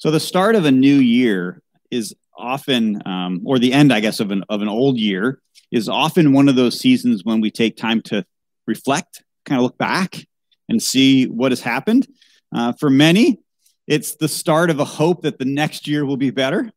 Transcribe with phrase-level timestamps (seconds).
[0.00, 4.18] So the start of a new year is often, um, or the end, I guess,
[4.18, 7.76] of an of an old year is often one of those seasons when we take
[7.76, 8.24] time to
[8.66, 10.26] reflect, kind of look back,
[10.70, 12.08] and see what has happened.
[12.50, 13.40] Uh, for many,
[13.86, 16.72] it's the start of a hope that the next year will be better.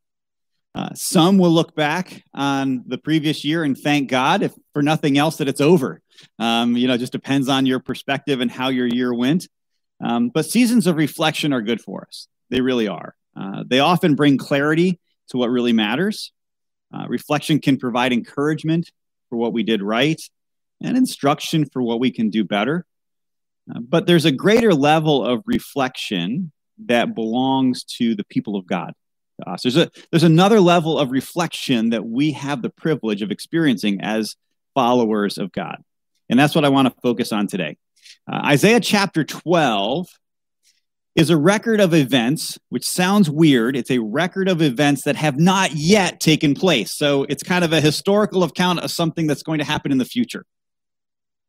[0.74, 5.16] Uh, some will look back on the previous year and thank God, if for nothing
[5.16, 6.02] else, that it's over.
[6.38, 9.48] Um, you know, just depends on your perspective and how your year went.
[10.04, 12.28] Um, but seasons of reflection are good for us.
[12.50, 13.14] They really are.
[13.36, 16.32] Uh, they often bring clarity to what really matters.
[16.92, 18.90] Uh, reflection can provide encouragement
[19.28, 20.20] for what we did right
[20.80, 22.86] and instruction for what we can do better.
[23.70, 26.52] Uh, but there's a greater level of reflection
[26.86, 28.92] that belongs to the people of God.
[29.40, 29.62] To us.
[29.62, 34.36] There's a there's another level of reflection that we have the privilege of experiencing as
[34.74, 35.82] followers of God,
[36.30, 37.76] and that's what I want to focus on today.
[38.30, 40.06] Uh, Isaiah chapter 12
[41.14, 43.76] is a record of events, which sounds weird.
[43.76, 46.96] It's a record of events that have not yet taken place.
[46.96, 50.04] So it's kind of a historical account of something that's going to happen in the
[50.04, 50.44] future.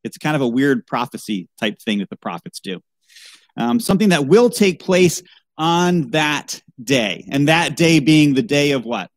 [0.04, 2.80] It's kind of a weird prophecy type thing that the prophets do.
[3.58, 5.24] Um, something that will take place
[5.58, 7.28] on that day.
[7.32, 9.10] And that day being the day of what?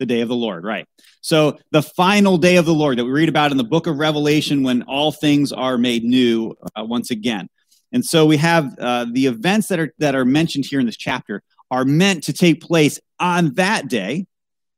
[0.00, 0.86] The day of the Lord, right?
[1.20, 3.98] So the final day of the Lord that we read about in the book of
[3.98, 7.48] Revelation when all things are made new uh, once again.
[7.94, 10.96] And so we have uh, the events that are that are mentioned here in this
[10.96, 14.26] chapter are meant to take place on that day,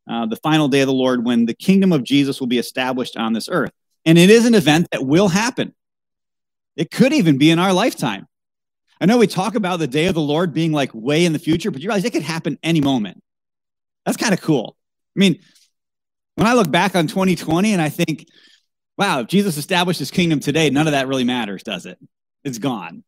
[0.09, 3.17] uh, the final day of the Lord, when the kingdom of Jesus will be established
[3.17, 3.70] on this earth.
[4.05, 5.75] And it is an event that will happen.
[6.77, 8.27] It could even be in our lifetime.
[9.00, 11.39] I know we talk about the day of the Lord being like way in the
[11.39, 13.22] future, but you realize it could happen any moment.
[14.05, 14.77] That's kind of cool.
[15.17, 15.39] I mean,
[16.34, 18.27] when I look back on 2020 and I think,
[18.98, 21.98] wow, if Jesus established his kingdom today, none of that really matters, does it?
[22.44, 23.03] It's gone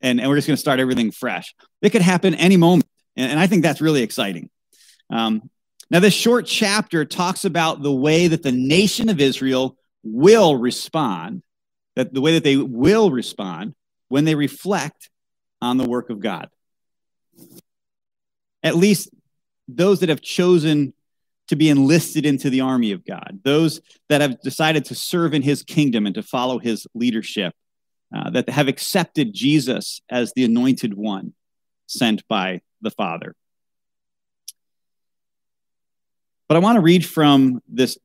[0.00, 1.54] and, and we're just going to start everything fresh.
[1.82, 2.88] It could happen any moment.
[3.16, 4.50] And, and I think that's really exciting.
[5.10, 5.50] Um,
[5.90, 11.42] now, this short chapter talks about the way that the nation of Israel will respond,
[11.94, 13.74] that the way that they will respond
[14.08, 15.10] when they reflect
[15.62, 16.48] on the work of God.
[18.62, 19.10] At least
[19.68, 20.92] those that have chosen
[21.48, 25.42] to be enlisted into the army of God, those that have decided to serve in
[25.42, 27.54] his kingdom and to follow his leadership
[28.14, 31.34] uh, that have accepted Jesus as the anointed one
[31.86, 33.34] sent by the Father.
[36.48, 37.98] But I want to read from this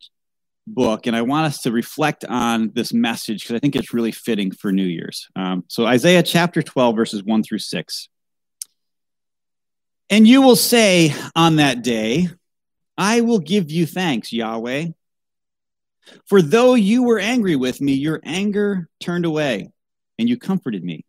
[0.65, 4.11] book and I want us to reflect on this message because I think it's really
[4.11, 5.27] fitting for New Year's.
[5.35, 8.09] Um, so, Isaiah chapter 12, verses 1 through 6.
[10.09, 12.29] And you will say on that day,
[12.97, 14.87] I will give you thanks, Yahweh.
[16.25, 19.71] For though you were angry with me, your anger turned away
[20.21, 21.03] and you comforted me.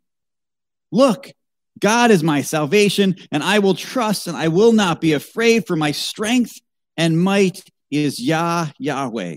[0.90, 1.30] Look,
[1.78, 5.76] God is my salvation, and I will trust and I will not be afraid, for
[5.76, 6.58] my strength
[6.96, 9.36] and might is Yah Yahweh,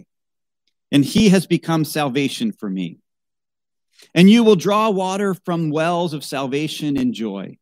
[0.91, 3.00] and he has become salvation for me.
[4.14, 7.58] And you will draw water from wells of salvation and joy.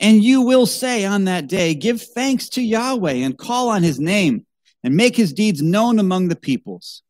[0.00, 4.00] And you will say on that day, Give thanks to Yahweh and call on his
[4.00, 4.46] name
[4.82, 7.02] and make his deeds known among the peoples.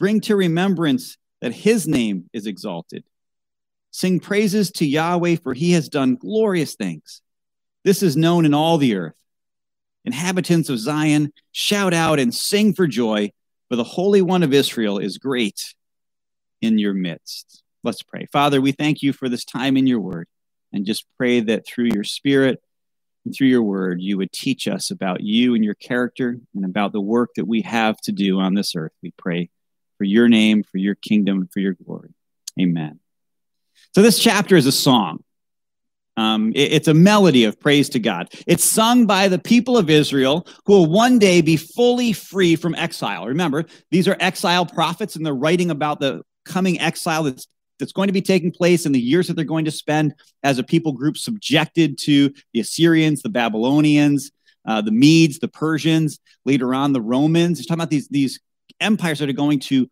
[0.00, 3.04] Bring to remembrance that his name is exalted
[3.90, 7.22] Sing praises to Yahweh, for he has done glorious things.
[7.84, 9.14] This is known in all the earth.
[10.04, 13.32] Inhabitants of Zion, shout out and sing for joy,
[13.68, 15.74] for the Holy One of Israel is great
[16.60, 17.62] in your midst.
[17.84, 18.26] Let's pray.
[18.32, 20.26] Father, we thank you for this time in your word
[20.72, 22.62] and just pray that through your spirit
[23.24, 26.92] and through your word, you would teach us about you and your character and about
[26.92, 28.92] the work that we have to do on this earth.
[29.02, 29.50] We pray
[29.96, 32.14] for your name, for your kingdom, for your glory.
[32.60, 33.00] Amen.
[33.94, 35.22] So this chapter is a song.
[36.16, 38.32] Um, it, it's a melody of praise to God.
[38.46, 42.74] It's sung by the people of Israel who will one day be fully free from
[42.74, 43.26] exile.
[43.26, 47.46] Remember, these are exile prophets, and they're writing about the coming exile that's
[47.78, 50.12] that's going to be taking place in the years that they're going to spend
[50.42, 54.32] as a people group subjected to the Assyrians, the Babylonians,
[54.66, 57.58] uh, the Medes, the Persians, later on the Romans.
[57.58, 58.40] He's talking about these, these
[58.80, 59.88] empires that are going to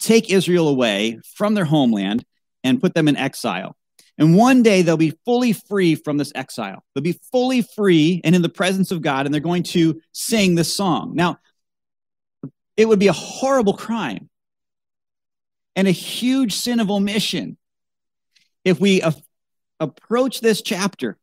[0.00, 2.24] take Israel away from their homeland
[2.64, 3.76] and put them in exile.
[4.18, 6.84] And one day they'll be fully free from this exile.
[6.94, 10.54] They'll be fully free and in the presence of God, and they're going to sing
[10.54, 11.14] this song.
[11.14, 11.38] Now,
[12.76, 14.28] it would be a horrible crime
[15.74, 17.56] and a huge sin of omission
[18.64, 19.02] if we
[19.80, 21.18] approach this chapter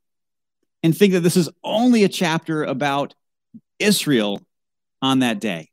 [0.83, 3.13] and think that this is only a chapter about
[3.77, 4.41] Israel
[5.01, 5.69] on that day.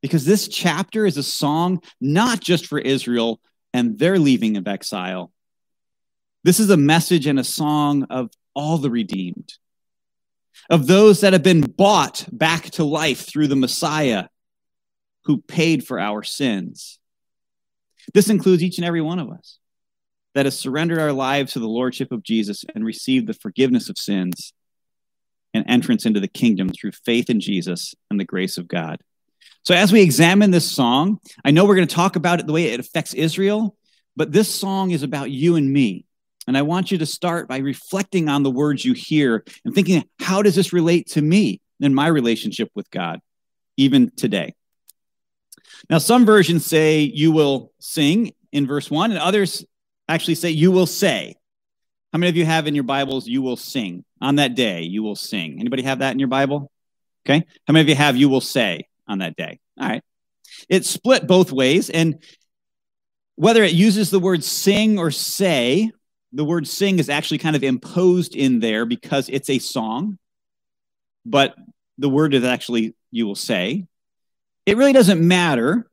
[0.00, 3.40] Because this chapter is a song not just for Israel,
[3.72, 5.32] and they're leaving of exile.
[6.44, 9.54] This is a message and a song of all the redeemed,
[10.68, 14.26] of those that have been bought back to life through the Messiah
[15.24, 16.98] who paid for our sins.
[18.12, 19.58] This includes each and every one of us
[20.34, 23.98] that has surrendered our lives to the Lordship of Jesus and received the forgiveness of
[23.98, 24.52] sins
[25.54, 29.02] and entrance into the kingdom through faith in Jesus and the grace of God.
[29.64, 32.52] So, as we examine this song, I know we're going to talk about it the
[32.52, 33.76] way it affects Israel,
[34.16, 36.04] but this song is about you and me.
[36.48, 40.02] And I want you to start by reflecting on the words you hear and thinking,
[40.18, 43.20] how does this relate to me and my relationship with God,
[43.76, 44.56] even today?
[45.88, 49.64] Now, some versions say you will sing in verse one, and others
[50.08, 51.36] actually say you will say.
[52.12, 54.04] How many of you have in your Bibles, you will sing?
[54.20, 55.60] On that day, you will sing.
[55.60, 56.70] Anybody have that in your Bible?
[57.24, 57.46] Okay.
[57.68, 59.60] How many of you have you will say on that day?
[59.80, 60.02] All right.
[60.68, 61.90] It's split both ways.
[61.90, 62.22] And
[63.36, 65.90] whether it uses the word sing or say,
[66.32, 70.18] the word sing is actually kind of imposed in there because it's a song,
[71.26, 71.54] but
[71.98, 73.86] the word is actually you will say.
[74.66, 75.88] It really doesn't matter.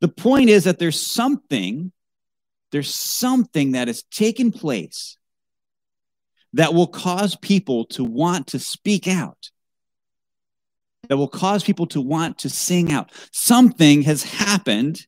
[0.00, 1.92] The point is that there's something,
[2.72, 5.16] there's something that has taken place
[6.54, 9.50] that will cause people to want to speak out,
[11.08, 13.10] that will cause people to want to sing out.
[13.32, 15.06] Something has happened,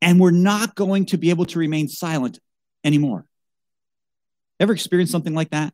[0.00, 2.38] and we're not going to be able to remain silent
[2.84, 3.24] anymore.
[4.60, 5.72] Ever experienced something like that?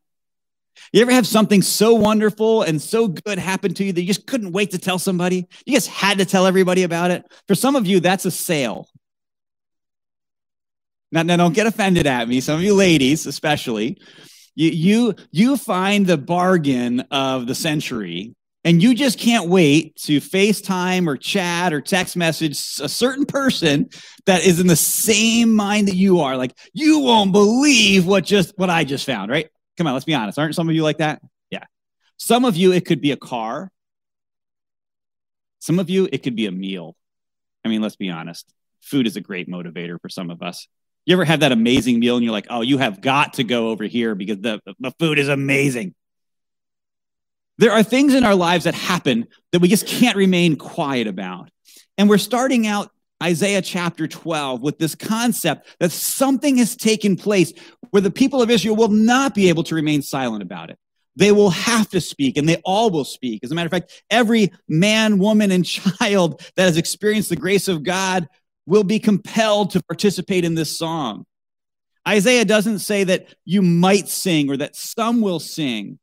[0.93, 4.27] You ever have something so wonderful and so good happen to you that you just
[4.27, 5.47] couldn't wait to tell somebody?
[5.67, 7.25] You just had to tell everybody about it?
[7.47, 8.89] For some of you, that's a sale.
[11.11, 12.41] Now, now don't get offended at me.
[12.41, 13.99] Some of you ladies, especially,
[14.55, 18.35] you, you, you find the bargain of the century
[18.65, 23.89] and you just can't wait to FaceTime or chat or text message a certain person
[24.27, 26.37] that is in the same mind that you are.
[26.37, 29.49] Like, you won't believe what just what I just found, right?
[29.77, 30.39] Come on, let's be honest.
[30.39, 31.23] Aren't some of you like that?
[31.51, 31.65] Yeah.
[32.17, 33.71] Some of you, it could be a car.
[35.61, 36.97] Some of you, it could be a meal.
[37.65, 38.53] I mean, let's be honest.
[38.83, 40.67] Food is a great motivator for some of us.
[41.07, 43.69] You ever have that amazing meal and you're like, oh, you have got to go
[43.69, 45.95] over here because the, the food is amazing.
[47.59, 51.51] There are things in our lives that happen that we just can't remain quiet about.
[51.97, 52.91] And we're starting out
[53.23, 57.53] Isaiah chapter 12 with this concept that something has taken place
[57.91, 60.79] where the people of Israel will not be able to remain silent about it.
[61.17, 63.41] They will have to speak, and they all will speak.
[63.43, 65.67] As a matter of fact, every man, woman, and
[65.99, 68.29] child that has experienced the grace of God
[68.67, 71.25] will be compelled to participate in this song.
[72.07, 75.99] Isaiah doesn't say that you might sing or that some will sing.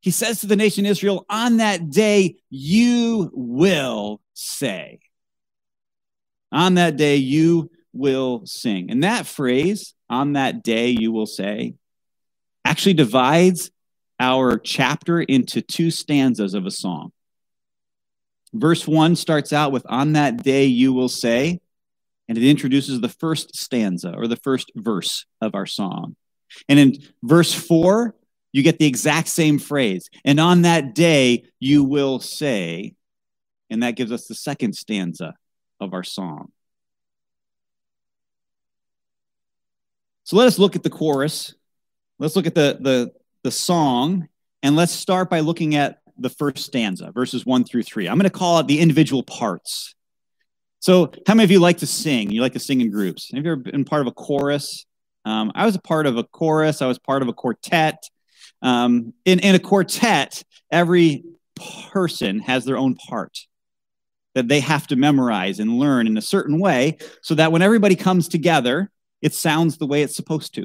[0.00, 5.00] He says to the nation Israel, On that day, you will say.
[6.52, 8.90] On that day, you will sing.
[8.90, 11.74] And that phrase, on that day, you will say,
[12.64, 13.70] actually divides
[14.20, 17.12] our chapter into two stanzas of a song.
[18.52, 21.60] Verse one starts out with, On that day, you will say,
[22.28, 26.16] and it introduces the first stanza or the first verse of our song.
[26.68, 28.14] And in verse four,
[28.52, 30.08] you get the exact same phrase.
[30.24, 32.94] And on that day, you will say,
[33.70, 35.34] and that gives us the second stanza
[35.80, 36.50] of our song.
[40.24, 41.54] So let us look at the chorus.
[42.18, 43.12] Let's look at the, the,
[43.44, 44.28] the song,
[44.62, 48.08] and let's start by looking at the first stanza, verses one through three.
[48.08, 49.94] I'm going to call it the individual parts.
[50.80, 52.30] So, how many of you like to sing?
[52.30, 53.30] You like to sing in groups?
[53.32, 54.84] Have you ever been part of a chorus?
[55.24, 56.82] Um, I was a part of a chorus.
[56.82, 58.02] I was part of a quartet.
[58.62, 61.24] Um, in, in a quartet, every
[62.00, 63.46] person has their own part
[64.34, 67.96] that they have to memorize and learn in a certain way so that when everybody
[67.96, 70.62] comes together, it sounds the way it's supposed to.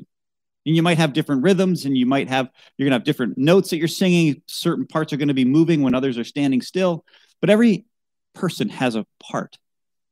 [0.66, 3.38] And you might have different rhythms and you might have, you're going to have different
[3.38, 4.42] notes that you're singing.
[4.48, 7.04] Certain parts are going to be moving when others are standing still.
[7.42, 7.86] But every
[8.34, 9.58] person has a part.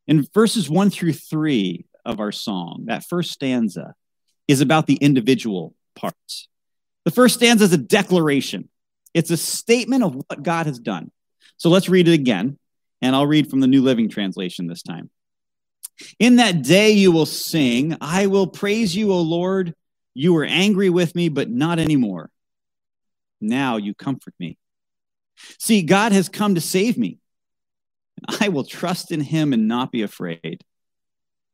[0.08, 3.94] In verses one through three of our song, that first stanza
[4.48, 6.48] is about the individual parts.
[7.06, 8.70] The first stanza is a declaration,
[9.14, 11.12] it's a statement of what God has done.
[11.58, 12.58] So let's read it again,
[13.02, 15.10] and I'll read from the New Living Translation this time.
[16.20, 19.76] In that day you will sing, I will praise you, O Lord.
[20.14, 22.30] You were angry with me, but not anymore.
[23.40, 24.58] Now you comfort me.
[25.60, 27.20] See, God has come to save me.
[28.40, 30.64] I will trust in him and not be afraid.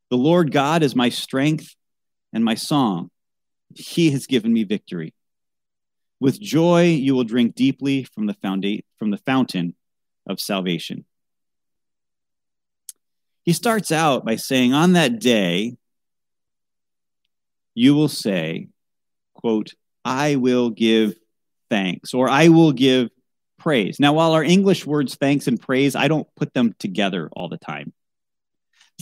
[0.10, 1.76] The Lord God is my strength
[2.34, 3.10] and my song.
[3.76, 5.14] He has given me victory.
[6.20, 9.76] With joy, you will drink deeply from the, founda- from the fountain
[10.28, 11.06] of salvation.
[13.44, 15.78] He starts out by saying, On that day,
[17.76, 18.68] you will say,
[19.36, 21.14] quote, I will give
[21.70, 23.10] thanks, or I will give
[23.58, 24.00] praise.
[24.00, 27.58] Now, while our English words thanks and praise, I don't put them together all the
[27.58, 27.94] time.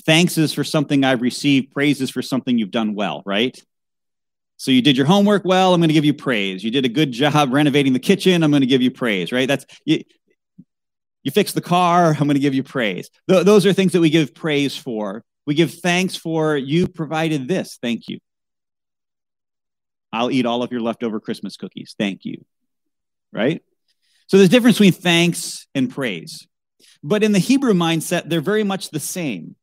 [0.06, 3.58] Thanks is for something I've received, praise is for something you've done well, right?
[4.58, 6.64] So you did your homework well, I'm going to give you praise.
[6.64, 9.48] You did a good job renovating the kitchen, I'm going to give you praise, right?
[9.48, 10.04] That's you,
[11.24, 13.10] you fixed the car, I'm going to give you praise.
[13.30, 15.24] Th- those are things that we give praise for.
[15.46, 17.78] We give thanks for you provided this.
[17.82, 18.20] Thank you.
[20.14, 21.94] I'll eat all of your leftover Christmas cookies.
[21.98, 22.46] Thank you.
[23.34, 23.62] Right?
[24.28, 26.48] So there's a difference between thanks and praise.
[27.04, 29.56] But in the Hebrew mindset, they're very much the same.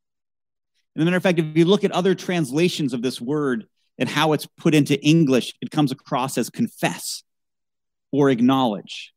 [0.95, 3.67] As a matter of fact, if you look at other translations of this word
[3.99, 7.23] and how it's put into English, it comes across as confess
[8.11, 9.13] or acknowledge.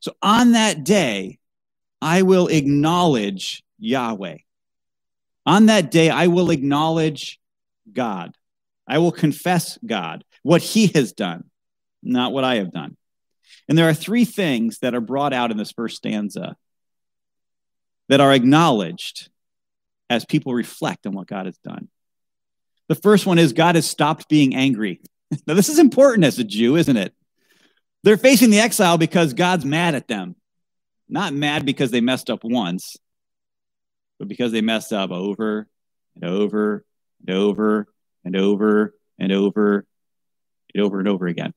[0.00, 1.38] So on that day,
[2.00, 4.38] I will acknowledge Yahweh.
[5.46, 7.38] On that day, I will acknowledge
[7.92, 8.36] God.
[8.86, 11.44] I will confess God, what He has done,
[12.02, 12.96] not what I have done.
[13.68, 16.56] And there are three things that are brought out in this first stanza
[18.08, 19.28] that are acknowledged
[20.08, 21.88] as people reflect on what God has done.
[22.88, 25.00] The first one is God has stopped being angry.
[25.46, 27.12] Now, this is important as a Jew, isn't it?
[28.04, 30.36] They're facing the exile because God's mad at them.
[31.08, 32.96] Not mad because they messed up once,
[34.20, 35.66] but because they messed up over
[36.14, 36.84] and over
[37.20, 37.88] and over
[38.24, 39.84] and over and over
[40.74, 41.52] and over and over again.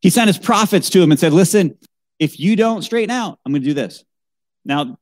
[0.00, 1.76] He sent his prophets to him and said, Listen,
[2.18, 4.04] if you don't straighten out, I'm going to do this.
[4.64, 4.98] Now,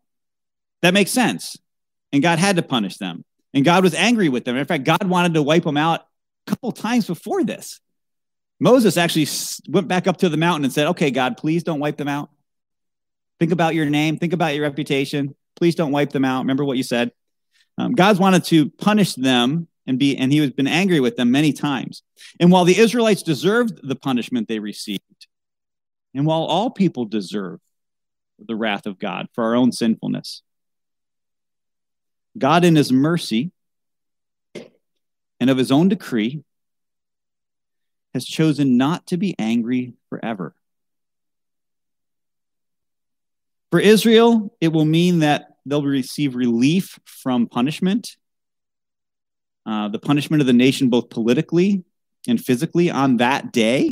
[0.82, 1.56] that makes sense.
[2.12, 3.24] And God had to punish them.
[3.56, 4.54] And God was angry with them.
[4.54, 6.02] In fact, God wanted to wipe them out
[6.46, 7.80] a couple times before this.
[8.60, 9.26] Moses actually
[9.66, 12.28] went back up to the mountain and said, Okay, God, please don't wipe them out.
[13.40, 15.34] Think about your name, think about your reputation.
[15.56, 16.40] Please don't wipe them out.
[16.40, 17.12] Remember what you said.
[17.78, 21.30] Um, God's wanted to punish them and be, and he has been angry with them
[21.30, 22.02] many times.
[22.38, 25.28] And while the Israelites deserved the punishment they received,
[26.14, 27.60] and while all people deserve
[28.38, 30.42] the wrath of God for our own sinfulness,
[32.36, 33.52] God, in his mercy
[35.40, 36.42] and of his own decree,
[38.14, 40.54] has chosen not to be angry forever.
[43.70, 48.16] For Israel, it will mean that they'll receive relief from punishment,
[49.66, 51.84] uh, the punishment of the nation, both politically
[52.28, 53.90] and physically, on that day.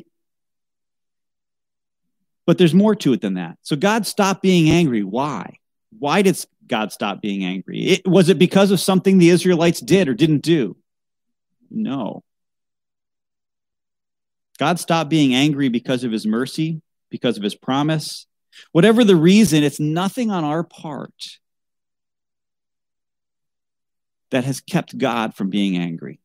[2.46, 3.58] But there's more to it than that.
[3.62, 5.02] So God stopped being angry.
[5.02, 5.58] Why?
[5.98, 7.84] Why did God stop being angry?
[7.84, 10.76] It, was it because of something the Israelites did or didn't do?
[11.70, 12.22] No.
[14.58, 16.80] God stopped being angry because of his mercy,
[17.10, 18.26] because of his promise.
[18.72, 21.12] Whatever the reason, it's nothing on our part
[24.30, 26.20] that has kept God from being angry.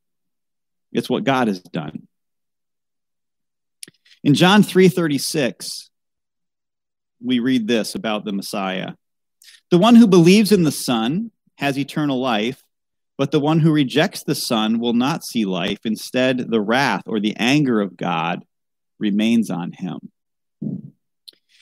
[0.92, 2.08] It's what God has done.
[4.24, 5.90] In John 3:36,
[7.24, 8.94] we read this about the Messiah.
[9.72, 12.64] The one who believes in the Son has eternal life,
[13.18, 15.80] but the one who rejects the Son will not see life.
[15.86, 18.46] Instead, the wrath or the anger of God
[18.98, 20.12] remains on him.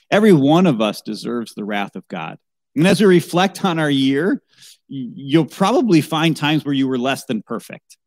[0.10, 2.38] Every one of us deserves the wrath of God.
[2.76, 4.42] And as we reflect on our year,
[4.88, 7.98] you'll probably find times where you were less than perfect.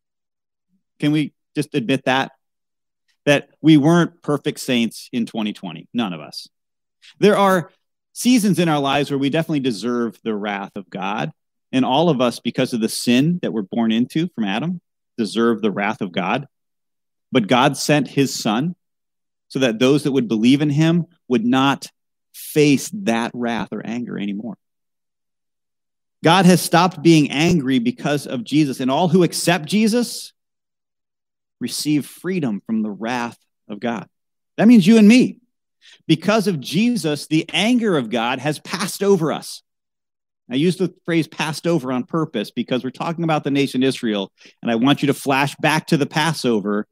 [0.99, 2.33] Can we just admit that?
[3.27, 6.49] That we weren't perfect saints in 2020, none of us.
[7.19, 7.71] There are
[8.21, 11.33] seasons in our lives where we definitely deserve the wrath of God.
[11.73, 14.81] And all of us, because of the sin that we're born into from Adam,
[15.17, 16.47] deserve the wrath of God.
[17.33, 18.75] But God sent his son
[19.49, 21.87] so that those that would believe in him would not
[22.35, 24.57] face that wrath or anger anymore.
[26.23, 30.33] God has stopped being angry because of Jesus, and all who accept Jesus
[31.61, 34.07] receive freedom from the wrath of God.
[34.59, 35.40] That means you and me.
[36.07, 39.63] Because of Jesus, the anger of God has passed over us.
[40.51, 44.33] I use the phrase passed over on purpose because we're talking about the nation Israel,
[44.63, 46.87] and I want you to flash back to the Passover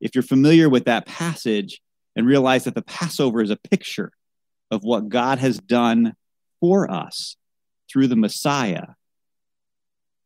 [0.00, 1.80] if you're familiar with that passage
[2.16, 4.10] and realize that the Passover is a picture
[4.70, 6.14] of what God has done
[6.60, 7.36] for us
[7.90, 8.86] through the Messiah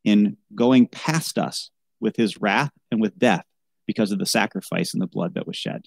[0.05, 3.45] in going past us with his wrath and with death
[3.87, 5.87] because of the sacrifice and the blood that was shed.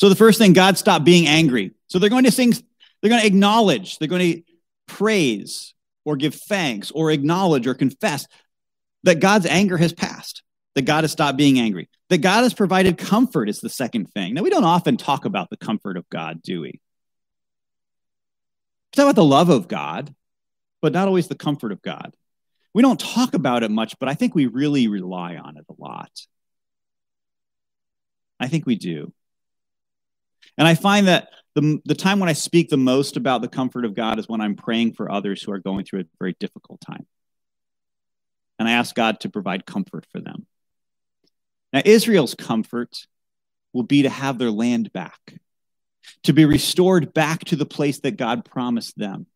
[0.00, 1.72] So the first thing, God stopped being angry.
[1.88, 2.54] So they're going to sing,
[3.00, 4.42] they're going to acknowledge, they're going to
[4.86, 5.74] praise
[6.06, 8.26] or give thanks or acknowledge or confess
[9.02, 10.42] that God's anger has passed,
[10.74, 14.32] that God has stopped being angry, that God has provided comfort is the second thing.
[14.32, 16.80] Now, we don't often talk about the comfort of God, do we?
[18.92, 20.14] talk about the love of God,
[20.80, 22.16] but not always the comfort of God.
[22.72, 25.74] We don't talk about it much, but I think we really rely on it a
[25.78, 26.10] lot.
[28.40, 29.12] I think we do.
[30.58, 33.84] And I find that the, the time when I speak the most about the comfort
[33.84, 36.80] of God is when I'm praying for others who are going through a very difficult
[36.80, 37.06] time.
[38.58, 40.46] And I ask God to provide comfort for them.
[41.72, 43.06] Now, Israel's comfort
[43.72, 45.34] will be to have their land back,
[46.24, 49.26] to be restored back to the place that God promised them,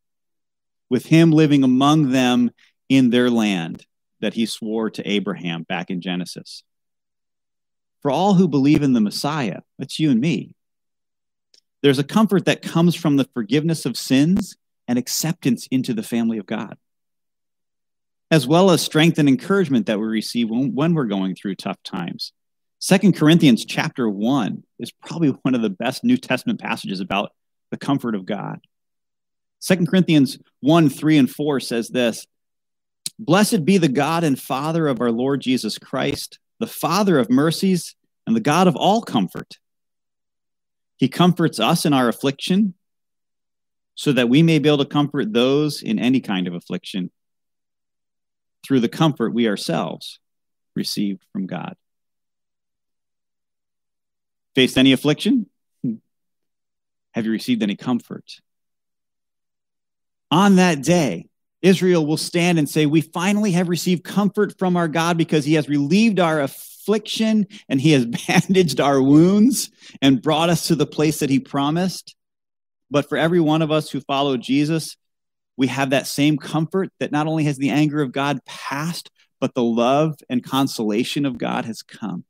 [0.91, 2.51] with Him living among them
[2.89, 3.85] in their land
[4.21, 6.63] that He swore to Abraham back in Genesis.
[8.03, 10.54] For all who believe in the Messiah, that's you and me,
[11.85, 14.57] there's a comfort that comes from the forgiveness of sins
[14.89, 16.79] and acceptance into the family of God,
[18.31, 21.77] as well as strength and encouragement that we receive when, when we're going through tough
[21.83, 22.33] times.
[22.79, 27.33] Second Corinthians chapter 1 is probably one of the best New Testament passages about
[27.71, 28.61] the comfort of God.
[29.61, 32.27] Second Corinthians 1 3 and 4 says this
[33.19, 37.95] Blessed be the God and Father of our Lord Jesus Christ, the Father of mercies
[38.27, 39.59] and the God of all comfort
[41.05, 42.73] he comforts us in our affliction
[43.95, 47.11] so that we may be able to comfort those in any kind of affliction
[48.65, 50.19] through the comfort we ourselves
[50.75, 51.77] received from God.
[54.55, 55.45] Faced any affliction?
[55.83, 55.97] Hmm.
[57.13, 58.41] Have you received any comfort?
[60.31, 61.29] On that day,
[61.61, 65.53] Israel will stand and say, We finally have received comfort from our God because he
[65.53, 70.87] has relieved our affliction and he has bandaged our wounds and brought us to the
[70.87, 72.15] place that he promised.
[72.91, 74.97] But for every one of us who follow Jesus,
[75.57, 79.11] we have that same comfort that not only has the anger of God passed,
[79.41, 82.25] but the love and consolation of God has come.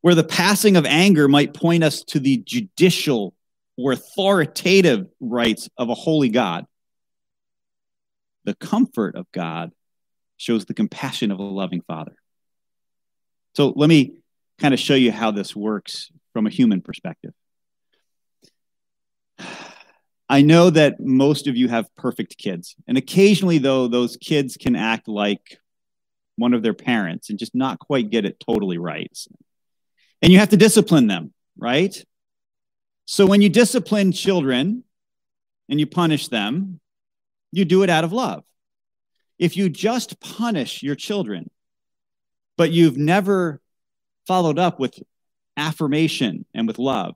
[0.00, 3.34] Where the passing of anger might point us to the judicial
[3.76, 6.66] or authoritative rights of a holy God
[8.46, 9.72] the comfort of God
[10.38, 12.14] shows the compassion of a loving father.
[13.56, 14.18] So let me
[14.58, 17.32] kind of show you how this works from a human perspective.
[20.28, 24.76] I know that most of you have perfect kids, and occasionally, though, those kids can
[24.76, 25.58] act like
[26.34, 29.16] one of their parents and just not quite get it totally right.
[30.20, 31.96] And you have to discipline them, right?
[33.06, 34.84] So when you discipline children
[35.70, 36.78] and you punish them,
[37.52, 38.44] you do it out of love.
[39.38, 41.48] If you just punish your children,
[42.56, 43.60] but you've never
[44.26, 44.98] followed up with
[45.56, 47.14] affirmation and with love,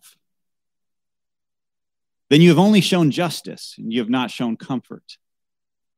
[2.29, 5.17] then you have only shown justice and you have not shown comfort.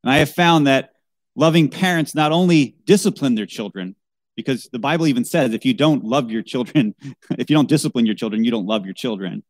[0.03, 0.95] And I have found that
[1.37, 3.95] loving parents not only discipline their children,
[4.35, 6.95] because the Bible even says if you don't love your children,
[7.31, 9.43] if you don't discipline your children, you don't love your children.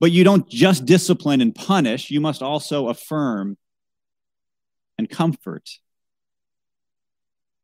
[0.00, 3.56] But you don't just discipline and punish, you must also affirm
[4.98, 5.68] and comfort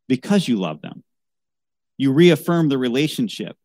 [0.09, 1.03] because you love them.
[2.03, 3.57] You reaffirm the relationship.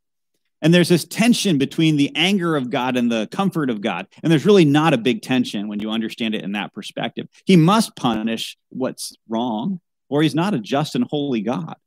[0.62, 4.06] And there's this tension between the anger of God and the comfort of God.
[4.22, 7.28] And there's really not a big tension when you understand it in that perspective.
[7.46, 11.78] He must punish what's wrong, or he's not a just and holy God.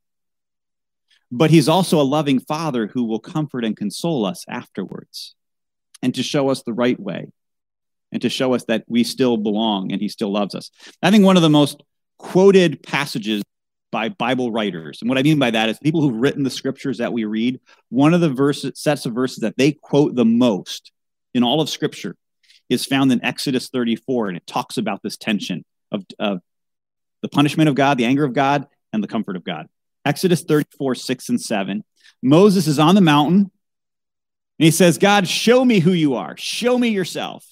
[1.31, 5.37] But he's also a loving father who will comfort and console us afterwards
[6.03, 7.31] and to show us the right way
[8.11, 10.73] and to show us that we still belong and he still loves us.
[11.01, 11.81] I think one of the most
[12.19, 13.45] quoted passages
[13.91, 16.99] by Bible writers, and what I mean by that is people who've written the scriptures
[16.99, 20.93] that we read, one of the verses, sets of verses that they quote the most
[21.35, 22.17] in all of scripture
[22.69, 26.41] is found in Exodus 34, and it talks about this tension of, of
[27.21, 29.67] the punishment of God, the anger of God, and the comfort of God.
[30.05, 31.85] Exodus 34, 6 and 7.
[32.23, 33.51] Moses is on the mountain,
[34.61, 36.37] and he says, God, show me who you are.
[36.37, 37.47] Show me yourself.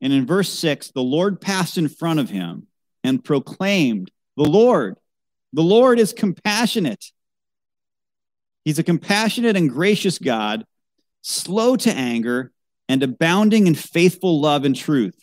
[0.00, 2.66] And in verse 6, the Lord passed in front of him
[3.02, 4.96] and proclaimed, The Lord,
[5.52, 7.04] the Lord is compassionate.
[8.64, 10.64] He's a compassionate and gracious God,
[11.22, 12.52] slow to anger
[12.88, 15.16] and abounding in faithful love and truth,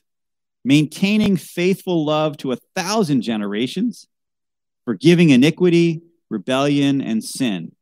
[0.64, 4.08] maintaining faithful love to a thousand generations,
[4.86, 7.74] forgiving iniquity, rebellion, and sin.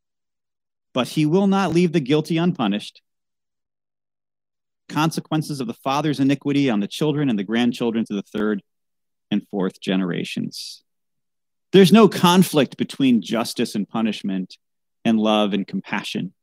[0.93, 3.01] But he will not leave the guilty unpunished
[4.89, 8.61] consequences of the father's iniquity on the children and the grandchildren to the third
[9.31, 10.83] and fourth generations.
[11.71, 14.57] There's no conflict between justice and punishment
[15.05, 16.33] and love and compassion.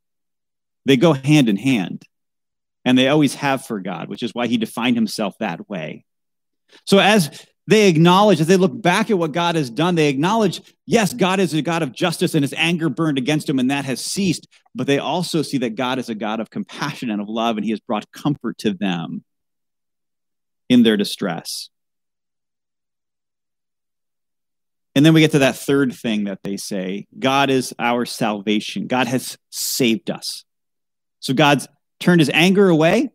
[0.84, 2.04] They go hand in hand,
[2.84, 6.04] and they always have for God, which is why he defined himself that way.
[6.84, 10.62] So, as they acknowledge, as they look back at what God has done, they acknowledge,
[10.86, 13.84] yes, God is a God of justice and his anger burned against him, and that
[13.84, 14.46] has ceased.
[14.74, 17.64] But they also see that God is a God of compassion and of love, and
[17.64, 19.24] he has brought comfort to them
[20.68, 21.70] in their distress.
[24.96, 28.86] And then we get to that third thing that they say God is our salvation.
[28.86, 30.44] God has saved us.
[31.20, 31.68] So God's
[32.00, 33.10] turned his anger away.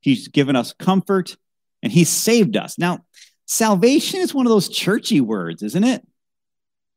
[0.00, 1.36] He's given us comfort
[1.84, 2.78] and he saved us.
[2.78, 3.04] Now,
[3.46, 6.04] salvation is one of those churchy words, isn't it?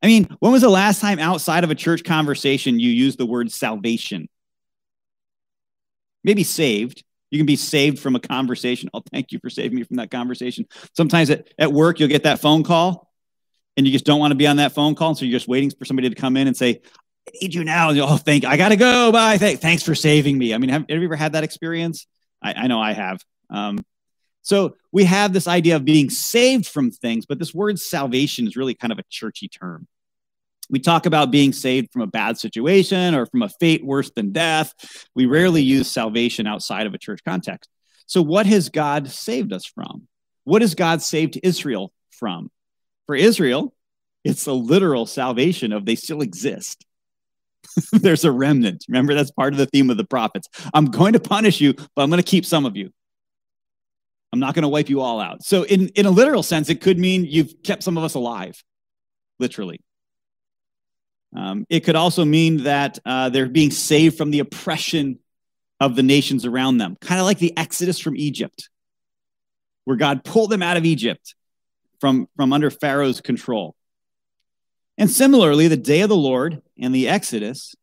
[0.02, 3.28] I mean, when was the last time outside of a church conversation you used the
[3.28, 4.28] word salvation?
[6.24, 7.04] Maybe saved.
[7.30, 8.90] You can be saved from a conversation.
[8.96, 10.66] Oh, thank you for saving me from that conversation.
[10.98, 13.13] Sometimes at, at work, you'll get that phone call
[13.78, 15.16] and you just don't want to be on that phone call.
[15.16, 16.82] So you're just waiting for somebody to come in and say,
[17.28, 17.92] I need you now.
[17.92, 19.12] oh, thank I gotta go.
[19.12, 19.38] Bye.
[19.38, 20.54] Thanks for saving me.
[20.54, 22.06] I mean, have, have you ever had that experience?
[22.42, 23.20] I, I know I have.
[23.50, 23.80] Um,
[24.42, 28.58] so we have this idea of being saved from things, but this word salvation is
[28.58, 29.88] really kind of a churchy term.
[30.70, 34.32] We talk about being saved from a bad situation or from a fate worse than
[34.32, 34.74] death.
[35.16, 37.70] We rarely use salvation outside of a church context.
[38.06, 40.08] So, what has God saved us from?
[40.44, 42.50] What has God saved Israel from?
[43.06, 43.74] For Israel,
[44.24, 46.86] it's a literal salvation of they still exist.
[47.92, 48.86] There's a remnant.
[48.88, 50.48] Remember, that's part of the theme of the prophets.
[50.74, 52.92] I'm going to punish you, but I'm going to keep some of you.
[54.32, 55.44] I'm not going to wipe you all out.
[55.44, 58.62] So, in, in a literal sense, it could mean you've kept some of us alive,
[59.40, 59.80] literally.
[61.36, 65.20] Um, it could also mean that uh, they're being saved from the oppression
[65.80, 68.70] of the nations around them, kind of like the Exodus from Egypt,
[69.86, 71.36] where God pulled them out of Egypt
[72.04, 73.78] from, from under Pharaoh's control.
[74.98, 77.76] And similarly, the day of the Lord and the Exodus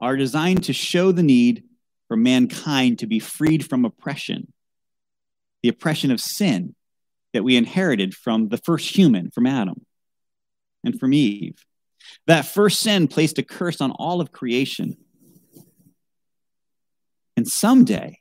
[0.00, 1.62] are designed to show the need
[2.08, 4.52] for mankind to be freed from oppression,
[5.62, 6.74] the oppression of sin
[7.32, 9.86] that we inherited from the first human, from Adam
[10.82, 11.64] and from Eve.
[12.26, 14.96] That first sin placed a curse on all of creation.
[17.36, 18.18] And someday,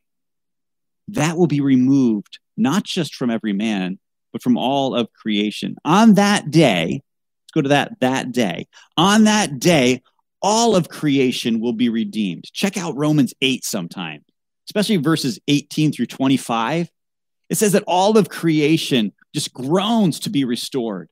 [1.07, 3.97] that will be removed, not just from every man,
[4.31, 5.75] but from all of creation.
[5.85, 7.01] On that day,
[7.43, 8.67] let's go to that, that day.
[8.97, 10.01] On that day,
[10.41, 12.45] all of creation will be redeemed.
[12.51, 14.23] Check out Romans 8 sometime,
[14.67, 16.89] especially verses 18 through 25.
[17.49, 21.09] It says that all of creation just groans to be restored.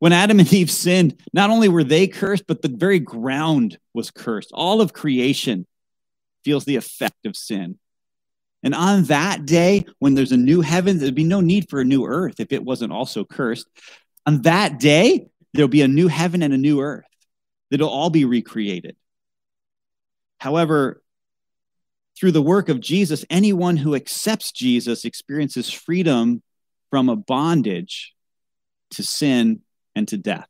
[0.00, 4.10] When Adam and Eve sinned, not only were they cursed, but the very ground was
[4.10, 4.50] cursed.
[4.52, 5.66] All of creation
[6.44, 7.78] feels the effect of sin.
[8.62, 11.84] And on that day, when there's a new heaven, there'd be no need for a
[11.84, 13.66] new earth if it wasn't also cursed.
[14.26, 17.06] On that day, there'll be a new heaven and a new earth
[17.70, 18.96] that'll all be recreated.
[20.38, 21.02] However,
[22.18, 26.42] through the work of Jesus, anyone who accepts Jesus experiences freedom
[26.90, 28.12] from a bondage
[28.90, 29.60] to sin
[29.94, 30.48] and to death.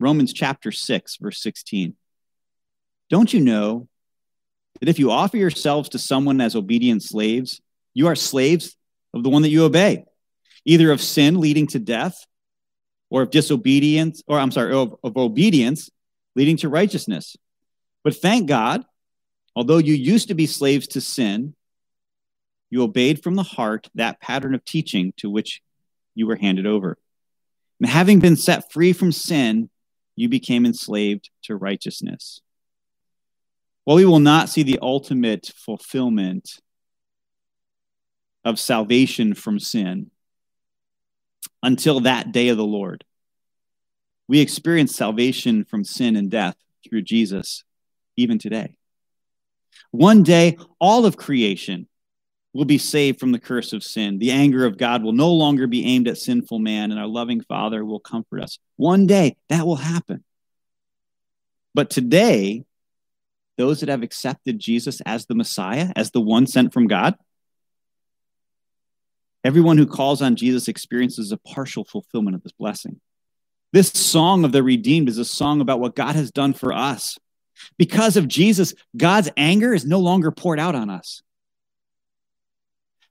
[0.00, 1.94] Romans chapter 6, verse 16.
[3.08, 3.88] Don't you know
[4.80, 7.60] that if you offer yourselves to someone as obedient slaves,
[7.94, 8.76] you are slaves
[9.14, 10.04] of the one that you obey,
[10.64, 12.26] either of sin leading to death,
[13.10, 15.90] or of disobedience, or I'm sorry, of, of obedience
[16.34, 17.36] leading to righteousness.
[18.02, 18.84] But thank God,
[19.54, 21.54] although you used to be slaves to sin,
[22.68, 25.62] you obeyed from the heart that pattern of teaching to which
[26.14, 26.98] you were handed over.
[27.80, 29.70] And having been set free from sin,
[30.16, 32.40] you became enslaved to righteousness.
[33.86, 36.60] Well, we will not see the ultimate fulfillment
[38.44, 40.10] of salvation from sin
[41.62, 43.04] until that day of the Lord.
[44.28, 47.62] We experience salvation from sin and death through Jesus
[48.16, 48.76] even today.
[49.92, 51.86] One day, all of creation
[52.52, 54.18] will be saved from the curse of sin.
[54.18, 57.40] The anger of God will no longer be aimed at sinful man, and our loving
[57.42, 58.58] Father will comfort us.
[58.76, 60.24] One day, that will happen.
[61.74, 62.64] But today,
[63.56, 67.14] those that have accepted Jesus as the Messiah, as the one sent from God,
[69.44, 73.00] everyone who calls on Jesus experiences a partial fulfillment of this blessing.
[73.72, 77.18] This song of the redeemed is a song about what God has done for us.
[77.78, 81.22] Because of Jesus, God's anger is no longer poured out on us.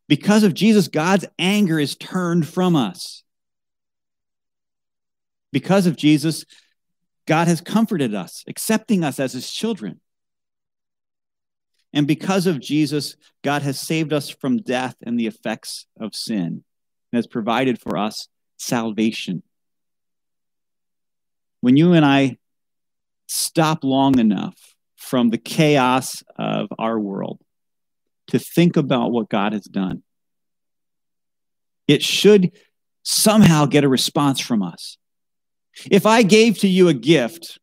[0.07, 3.23] Because of Jesus, God's anger is turned from us.
[5.51, 6.45] Because of Jesus,
[7.25, 9.99] God has comforted us, accepting us as his children.
[11.95, 16.45] And because of Jesus, God has saved us from death and the effects of sin
[16.45, 18.27] and has provided for us
[18.57, 19.41] salvation.
[21.61, 22.37] When you and I
[23.27, 27.39] stop long enough from the chaos of our world
[28.27, 30.03] to think about what God has done,
[31.87, 32.51] it should
[33.03, 34.97] somehow get a response from us.
[35.89, 37.57] If I gave to you a gift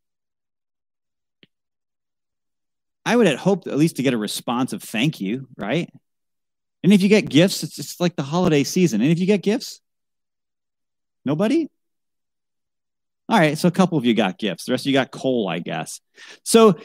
[3.04, 5.90] I would have hoped at least to get a response of thank you, right?
[6.84, 9.00] And if you get gifts, it's just like the holiday season.
[9.00, 9.80] And if you get gifts,
[11.24, 11.68] nobody?
[13.28, 14.64] All right, so a couple of you got gifts.
[14.64, 16.00] The rest of you got coal, I guess.
[16.44, 16.76] So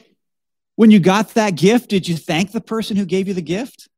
[0.77, 3.89] When you got that gift, did you thank the person who gave you the gift?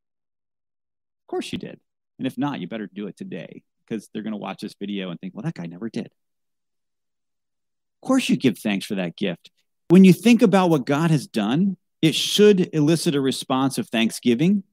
[1.24, 1.78] Of course you did.
[2.18, 5.10] And if not, you better do it today because they're going to watch this video
[5.10, 6.06] and think, well, that guy never did.
[8.02, 9.52] Of course, you give thanks for that gift.
[9.90, 14.64] When you think about what God has done, it should elicit a response of thanksgiving,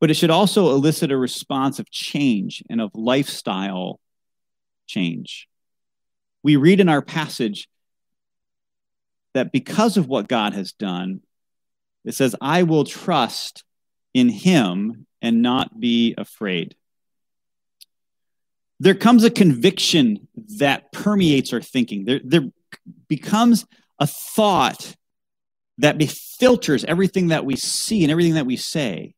[0.00, 4.00] but it should also elicit a response of change and of lifestyle
[4.86, 5.48] change.
[6.42, 7.68] We read in our passage
[9.34, 11.20] that because of what God has done,
[12.04, 13.64] it says, I will trust
[14.14, 16.74] in him and not be afraid.
[18.80, 22.04] There comes a conviction that permeates our thinking.
[22.04, 22.48] There, there
[23.08, 23.66] becomes
[23.98, 24.94] a thought
[25.78, 29.14] that filters everything that we see and everything that we say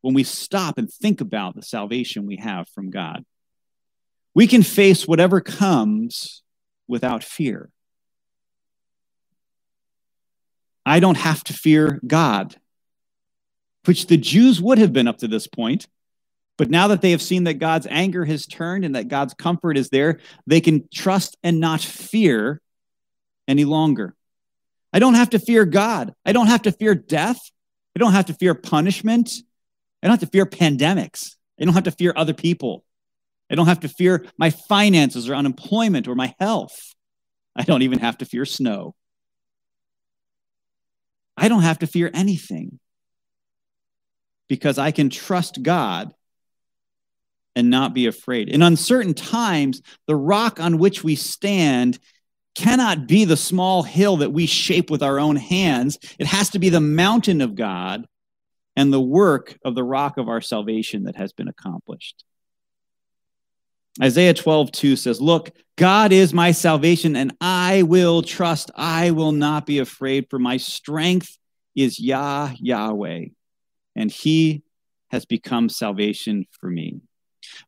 [0.00, 3.24] when we stop and think about the salvation we have from God.
[4.34, 6.42] We can face whatever comes
[6.88, 7.70] without fear.
[10.84, 12.56] I don't have to fear God,
[13.86, 15.86] which the Jews would have been up to this point.
[16.56, 19.76] But now that they have seen that God's anger has turned and that God's comfort
[19.76, 22.60] is there, they can trust and not fear
[23.48, 24.14] any longer.
[24.94, 26.14] I don't have to fear God.
[26.24, 27.40] I don't have to fear death.
[27.96, 29.32] I don't have to fear punishment.
[30.00, 31.34] I don't have to fear pandemics.
[31.60, 32.84] I don't have to fear other people.
[33.50, 36.94] I don't have to fear my finances or unemployment or my health.
[37.56, 38.94] I don't even have to fear snow.
[41.36, 42.78] I don't have to fear anything
[44.48, 46.14] because I can trust God
[47.56, 48.48] and not be afraid.
[48.48, 51.98] In uncertain times, the rock on which we stand
[52.54, 55.98] cannot be the small hill that we shape with our own hands.
[56.18, 58.06] It has to be the mountain of God
[58.76, 62.24] and the work of the rock of our salvation that has been accomplished.
[64.02, 68.70] Isaiah 12, 2 says, Look, God is my salvation, and I will trust.
[68.74, 71.38] I will not be afraid, for my strength
[71.76, 73.26] is Yah, Yahweh,
[73.94, 74.62] and he
[75.10, 77.00] has become salvation for me.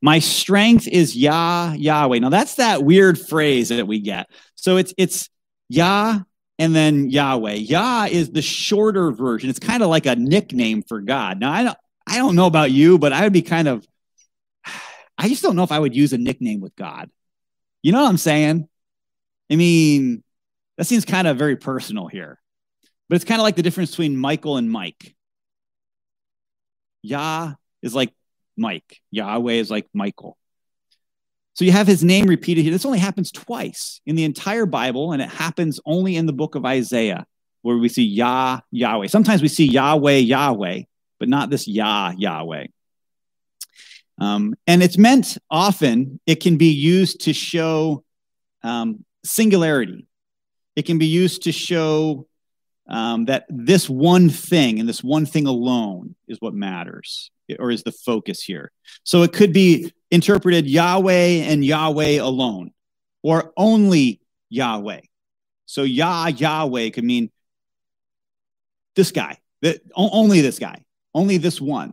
[0.02, 2.18] My strength is Yah, Yahweh.
[2.18, 4.28] Now that's that weird phrase that we get.
[4.54, 5.28] So it's it's
[5.68, 6.20] Yah
[6.58, 7.54] and then Yahweh.
[7.54, 9.50] Yah is the shorter version.
[9.50, 11.40] It's kind of like a nickname for God.
[11.40, 13.86] Now I don't I don't know about you, but I would be kind of
[15.18, 17.10] I just don't know if I would use a nickname with God.
[17.82, 18.68] You know what I'm saying?
[19.50, 20.22] I mean,
[20.76, 22.40] that seems kind of very personal here.
[23.08, 25.14] But it's kind of like the difference between Michael and Mike.
[27.02, 28.12] Yah is like
[28.56, 30.36] Mike, Yahweh is like Michael.
[31.54, 32.72] So you have his name repeated here.
[32.72, 36.54] This only happens twice in the entire Bible, and it happens only in the book
[36.54, 37.26] of Isaiah,
[37.62, 39.06] where we see Yah, Yahweh.
[39.06, 40.82] Sometimes we see Yahweh, Yahweh,
[41.18, 42.66] but not this Yah, Yahweh.
[44.18, 48.04] Um, and it's meant often, it can be used to show
[48.62, 50.06] um, singularity.
[50.74, 52.26] It can be used to show
[52.86, 57.82] um, that this one thing and this one thing alone is what matters or is
[57.82, 58.72] the focus here.
[59.04, 62.72] So it could be interpreted Yahweh and Yahweh alone
[63.22, 65.00] or only Yahweh.
[65.66, 67.30] So Yah, Yahweh could mean
[68.94, 71.92] this guy, that, only this guy, only this one.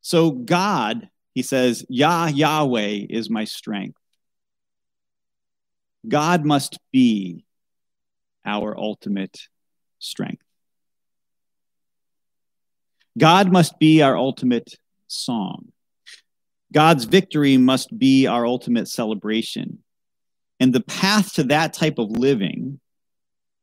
[0.00, 3.98] So God, he says, Yah, Yahweh is my strength.
[6.06, 7.44] God must be
[8.44, 9.48] our ultimate
[9.98, 10.42] strength.
[13.18, 14.74] God must be our ultimate
[15.06, 15.72] song.
[16.72, 19.80] God's victory must be our ultimate celebration.
[20.58, 22.80] And the path to that type of living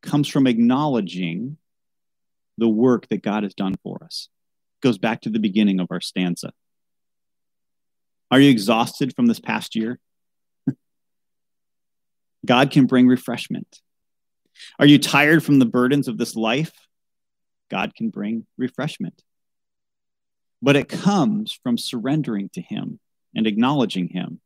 [0.02, 1.58] comes from acknowledging
[2.58, 4.30] the work that God has done for us.
[4.78, 6.52] It goes back to the beginning of our stanza.
[8.32, 10.00] Are you exhausted from this past year?
[12.46, 13.80] God can bring refreshment.
[14.78, 16.74] Are you tired from the burdens of this life?
[17.72, 19.24] God can bring refreshment.
[20.62, 23.00] But it comes from surrendering to Him
[23.36, 24.42] and acknowledging Him.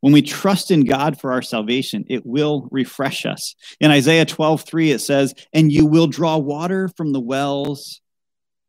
[0.00, 3.54] When we trust in God for our salvation, it will refresh us.
[3.80, 8.00] In Isaiah 12, 3, it says, And you will draw water from the wells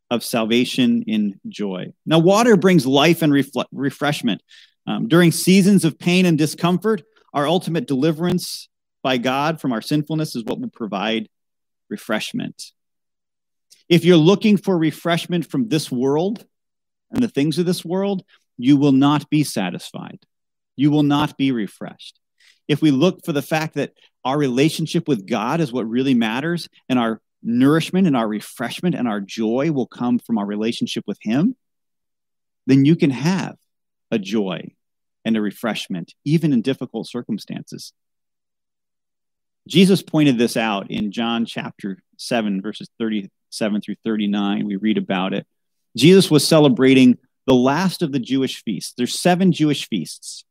[0.10, 1.94] of salvation in joy.
[2.06, 4.42] Now, water brings life and refle- refreshment.
[4.88, 8.70] Um, during seasons of pain and discomfort, our ultimate deliverance
[9.04, 11.30] by God from our sinfulness is what will provide
[11.90, 12.72] refreshment.
[13.88, 16.46] If you're looking for refreshment from this world
[17.12, 18.24] and the things of this world,
[18.58, 20.20] you will not be satisfied.
[20.76, 22.20] You will not be refreshed.
[22.68, 23.94] If we look for the fact that
[24.24, 29.08] our relationship with God is what really matters and our nourishment and our refreshment and
[29.08, 31.56] our joy will come from our relationship with Him,
[32.68, 33.56] then you can have
[34.12, 34.72] a joy
[35.26, 37.94] and a refreshment, even in difficult circumstances.
[39.68, 44.66] Jesus pointed this out in John chapter 7, verses 37 through 39.
[44.66, 45.46] We read about it.
[46.00, 48.94] Jesus was celebrating the last of the Jewish feasts.
[48.96, 50.46] There's seven Jewish feasts.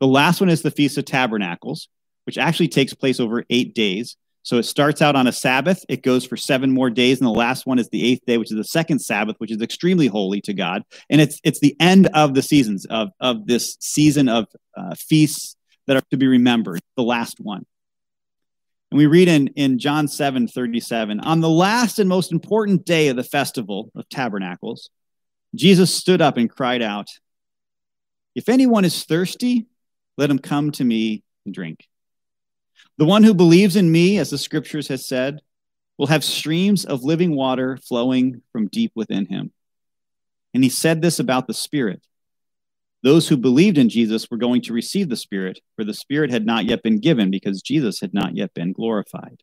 [0.00, 1.88] The last one is the Feast of Tabernacles,
[2.26, 4.16] which actually takes place over eight days.
[4.42, 7.32] So it starts out on a Sabbath, it goes for seven more days, and the
[7.32, 10.40] last one is the eighth day, which is the second Sabbath, which is extremely holy
[10.42, 10.82] to God.
[11.08, 15.56] And it's it's the end of the seasons of of this season of uh, feasts
[15.86, 17.64] that are to be remembered, the last one.
[18.92, 23.08] And we read in, in John 7 37, on the last and most important day
[23.08, 24.90] of the festival of tabernacles,
[25.54, 27.08] Jesus stood up and cried out,
[28.34, 29.64] If anyone is thirsty,
[30.18, 31.88] let him come to me and drink.
[32.98, 35.40] The one who believes in me, as the scriptures has said,
[35.96, 39.54] will have streams of living water flowing from deep within him.
[40.52, 42.02] And he said this about the Spirit.
[43.02, 46.46] Those who believed in Jesus were going to receive the Spirit, for the Spirit had
[46.46, 49.42] not yet been given because Jesus had not yet been glorified.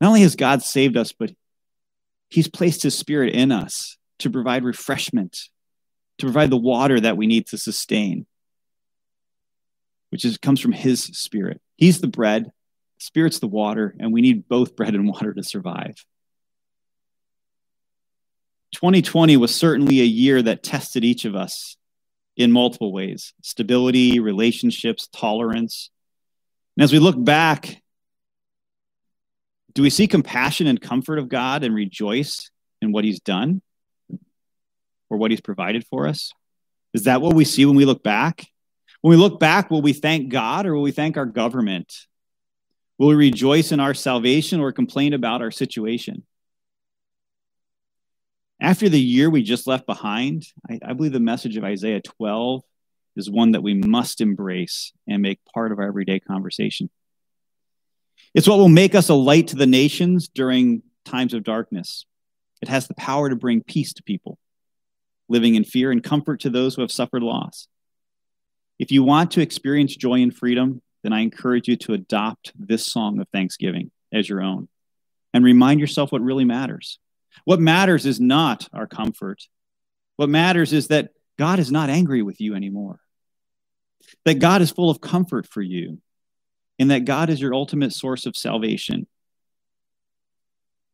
[0.00, 1.32] Not only has God saved us, but
[2.28, 5.38] He's placed His Spirit in us to provide refreshment,
[6.18, 8.26] to provide the water that we need to sustain,
[10.10, 11.62] which is, comes from His Spirit.
[11.76, 12.50] He's the bread,
[12.98, 15.94] Spirit's the water, and we need both bread and water to survive.
[18.72, 21.76] 2020 was certainly a year that tested each of us
[22.36, 25.90] in multiple ways stability, relationships, tolerance.
[26.76, 27.82] And as we look back,
[29.74, 32.50] do we see compassion and comfort of God and rejoice
[32.80, 33.62] in what He's done
[35.08, 36.32] or what He's provided for us?
[36.92, 38.46] Is that what we see when we look back?
[39.02, 41.92] When we look back, will we thank God or will we thank our government?
[42.98, 46.24] Will we rejoice in our salvation or complain about our situation?
[48.60, 52.62] After the year we just left behind, I, I, believe the message of Isaiah 12
[53.14, 56.88] is one that we must embrace and make part of our everyday conversation.
[58.34, 62.06] It's what will make us a light to the nations during times of darkness.
[62.62, 64.38] It has the power to bring peace to people,
[65.28, 67.68] living in fear and comfort to those who have suffered loss.
[68.78, 72.86] If you want to experience joy and freedom, then I encourage you to adopt this
[72.86, 74.68] song of thanksgiving as your own
[75.32, 76.98] and remind yourself what really matters.
[77.44, 79.42] What matters is not our comfort.
[80.16, 82.98] What matters is that God is not angry with you anymore,
[84.24, 85.98] that God is full of comfort for you,
[86.78, 89.06] and that God is your ultimate source of salvation.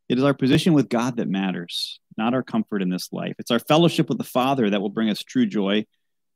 [0.08, 3.34] It is our position with God that matters, not our comfort in this life.
[3.38, 5.86] It's our fellowship with the Father that will bring us true joy,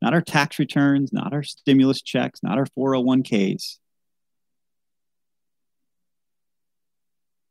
[0.00, 3.78] not our tax returns, not our stimulus checks, not our 401ks.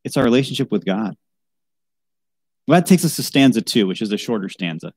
[0.04, 1.16] It's our relationship with God.
[2.68, 4.94] Well, that takes us to stanza two, which is a shorter stanza.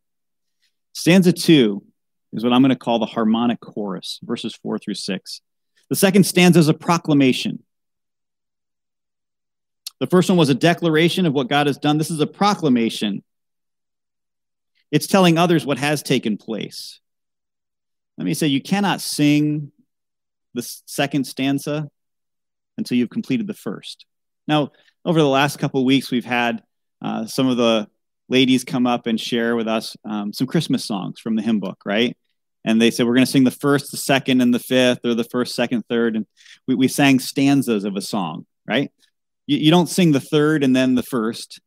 [0.93, 1.85] Stanza two
[2.33, 5.41] is what I'm going to call the harmonic chorus, verses four through six.
[5.91, 7.63] The second stanza is a proclamation.
[10.01, 11.99] The first one was a declaration of what God has done.
[11.99, 13.23] This is a proclamation.
[14.91, 17.01] It's telling others what has taken place.
[18.17, 19.73] Let me say, you cannot sing
[20.55, 21.89] the second stanza
[22.77, 24.07] until you've completed the first.
[24.47, 24.73] Now,
[25.05, 26.63] over the last couple weeks, we've had
[27.03, 27.89] uh, some of the
[28.29, 31.79] ladies come up and share with us um, some Christmas songs from the hymn book,
[31.85, 32.17] right?
[32.65, 35.15] And they said, we're going to sing the first, the second, and the fifth, or
[35.15, 36.17] the first, second, third.
[36.17, 36.27] And
[36.67, 38.93] we, we sang stanzas of a song, right?
[39.47, 41.61] You, you don't sing the third and then the first,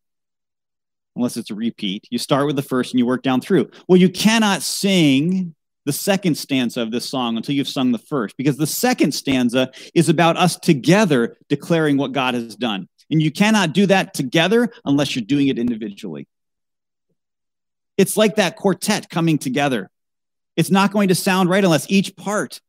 [1.16, 2.06] unless it's a repeat.
[2.12, 3.72] You start with the first and you work down through.
[3.88, 8.38] Well, you cannot sing the second stanza of this song until you've sung the first,
[8.38, 12.88] because the second stanza is about us together declaring what God has done.
[13.12, 16.28] And you cannot do that together unless you're doing it individually.
[17.98, 19.92] It's like that quartet coming together.
[20.56, 22.62] It's not going to sound right unless each part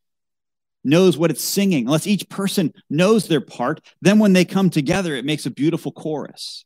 [0.85, 3.81] knows what it's singing, unless each person knows their part.
[4.01, 6.65] Then when they come together, it makes a beautiful chorus.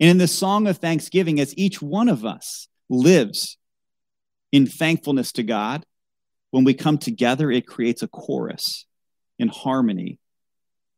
[0.00, 3.58] And in this song of thanksgiving, as each one of us lives
[4.52, 5.84] in thankfulness to God,
[6.52, 8.86] when we come together, it creates a chorus
[9.38, 10.18] in harmony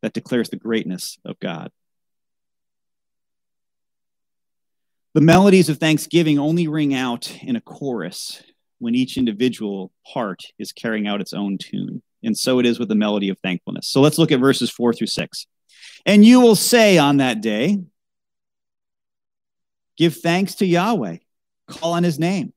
[0.02, 1.70] that declares the greatness of God.
[5.16, 8.42] The melodies of thanksgiving only ring out in a chorus
[8.80, 12.02] when each individual part is carrying out its own tune.
[12.22, 13.88] And so it is with the melody of thankfulness.
[13.88, 15.46] So let's look at verses four through six.
[16.04, 17.78] And you will say on that day,
[19.96, 21.16] Give thanks to Yahweh,
[21.66, 22.52] call on his name,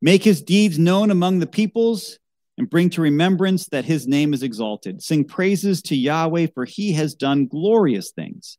[0.00, 2.20] make his deeds known among the peoples,
[2.56, 5.02] and bring to remembrance that his name is exalted.
[5.02, 8.58] Sing praises to Yahweh, for he has done glorious things.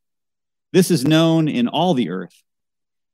[0.73, 2.43] This is known in all the earth.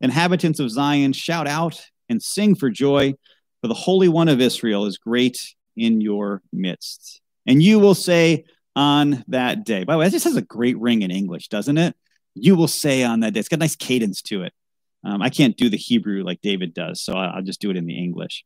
[0.02, 3.14] Inhabitants of Zion, shout out and sing for joy,
[3.62, 7.22] for the Holy One of Israel is great in your midst.
[7.46, 9.84] And you will say, on that day.
[9.84, 11.96] By the way, that just has a great ring in English, doesn't it?
[12.36, 13.40] You will say on that day.
[13.40, 14.54] It's got a nice cadence to it.
[15.04, 17.86] Um, I can't do the Hebrew like David does, so I'll just do it in
[17.86, 18.46] the English.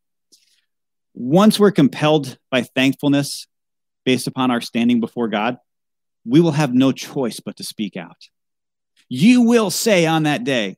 [1.14, 3.46] Once we're compelled by thankfulness
[4.04, 5.58] based upon our standing before God,
[6.24, 8.28] we will have no choice but to speak out.
[9.08, 10.76] You will say on that day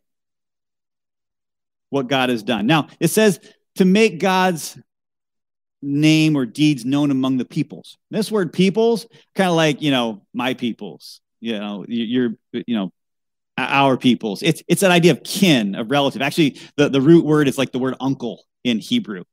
[1.90, 2.66] what God has done.
[2.66, 3.38] Now, it says
[3.76, 4.78] to make God's
[5.82, 7.98] name or deeds known among the peoples.
[8.10, 12.92] This word peoples, kind of like, you know, my peoples, you know, you're, you know,
[13.56, 14.42] our peoples.
[14.42, 16.22] It's it's an idea of kin, of relative.
[16.22, 19.24] Actually, the, the root word is like the word uncle in Hebrew.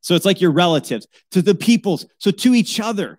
[0.00, 2.06] So it's like your relatives to the peoples.
[2.18, 3.18] So to each other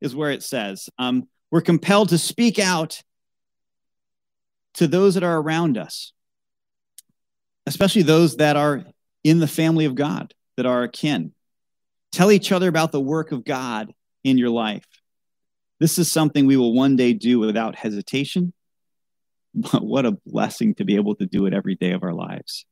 [0.00, 0.88] is where it says.
[0.98, 3.02] Um, we're compelled to speak out
[4.74, 6.12] to those that are around us,
[7.66, 8.84] especially those that are
[9.24, 11.32] in the family of God, that are akin.
[12.12, 13.92] Tell each other about the work of God
[14.24, 14.86] in your life.
[15.80, 18.52] This is something we will one day do without hesitation.
[19.54, 22.64] But what a blessing to be able to do it every day of our lives.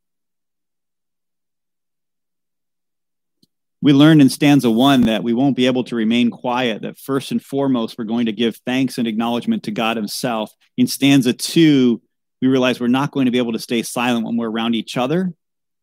[3.80, 7.32] We learned in stanza one that we won't be able to remain quiet, that first
[7.32, 10.50] and foremost, we're going to give thanks and acknowledgement to God Himself.
[10.78, 12.00] In stanza two,
[12.44, 14.96] we realize we're not going to be able to stay silent when we're around each
[14.96, 15.32] other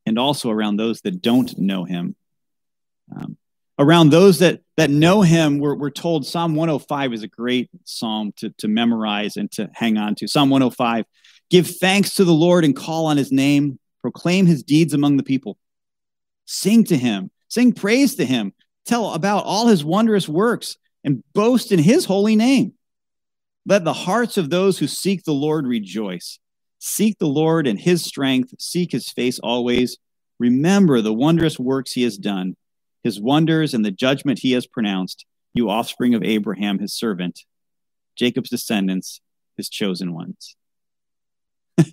[0.06, 2.16] and also around those that don't know Him.
[3.16, 3.38] Um,
[3.80, 8.32] around those that that know him we're, we're told psalm 105 is a great psalm
[8.38, 10.28] to, to memorize and to hang on to.
[10.28, 11.06] Psalm 105
[11.50, 13.80] give thanks to the lord and call on his name.
[14.02, 15.58] Proclaim his deeds among the people.
[16.46, 17.32] Sing to him.
[17.48, 18.54] Sing praise to him.
[18.86, 22.74] Tell about all his wondrous works and boast in his holy name.
[23.66, 26.40] Let the hearts of those who seek the lord rejoice
[26.84, 29.98] seek the lord and his strength seek his face always
[30.40, 32.56] remember the wondrous works he has done
[33.04, 37.42] his wonders and the judgment he has pronounced, you offspring of Abraham, his servant,
[38.16, 39.22] Jacob's descendants,
[39.58, 40.56] his chosen ones.
[41.78, 41.86] Do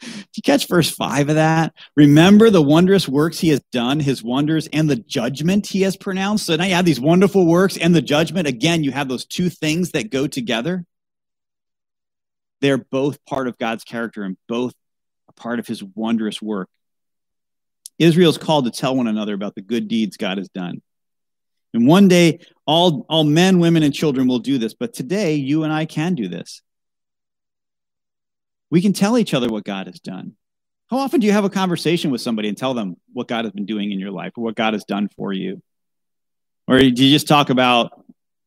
[0.00, 1.74] you catch verse 5 of that?
[1.96, 6.46] Remember the wondrous works he has done, his wonders, and the judgment he has pronounced.
[6.46, 8.48] So now you have these wonderful works and the judgment.
[8.48, 10.84] Again, you have those two things that go together.
[12.64, 14.72] They're both part of God's character and both
[15.28, 16.68] a part of his wondrous work
[17.98, 20.82] Israel is called to tell one another about the good deeds God has done.
[21.72, 24.74] And one day, all, all men, women, and children will do this.
[24.74, 26.62] But today, you and I can do this.
[28.70, 30.34] We can tell each other what God has done.
[30.90, 33.52] How often do you have a conversation with somebody and tell them what God has
[33.52, 35.62] been doing in your life or what God has done for you?
[36.66, 38.04] Or do you just talk about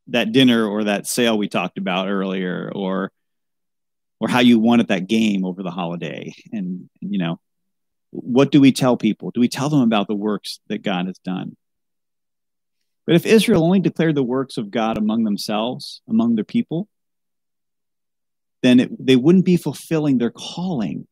[0.07, 3.11] that dinner or that sale we talked about earlier or
[4.20, 7.39] or how you won at that game over the holiday and you know
[8.11, 9.32] what do we tell people?
[9.32, 11.55] Do we tell them about the works that God has done?
[13.05, 16.88] But if Israel only declared the works of God among themselves, among their people,
[18.63, 21.07] then it, they wouldn't be fulfilling their calling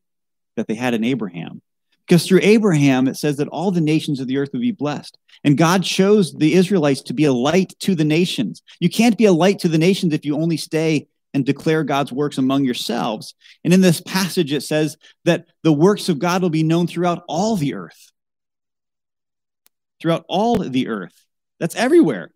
[0.56, 1.62] that they had in Abraham.
[2.06, 5.16] Because through Abraham, it says that all the nations of the earth would be blessed.
[5.42, 8.62] And God chose the Israelites to be a light to the nations.
[8.78, 12.12] You can't be a light to the nations if you only stay and declare God's
[12.12, 13.34] works among yourselves.
[13.64, 17.24] And in this passage, it says that the works of God will be known throughout
[17.28, 18.10] all the earth.
[20.00, 21.14] Throughout all the earth.
[21.60, 22.30] That's everywhere.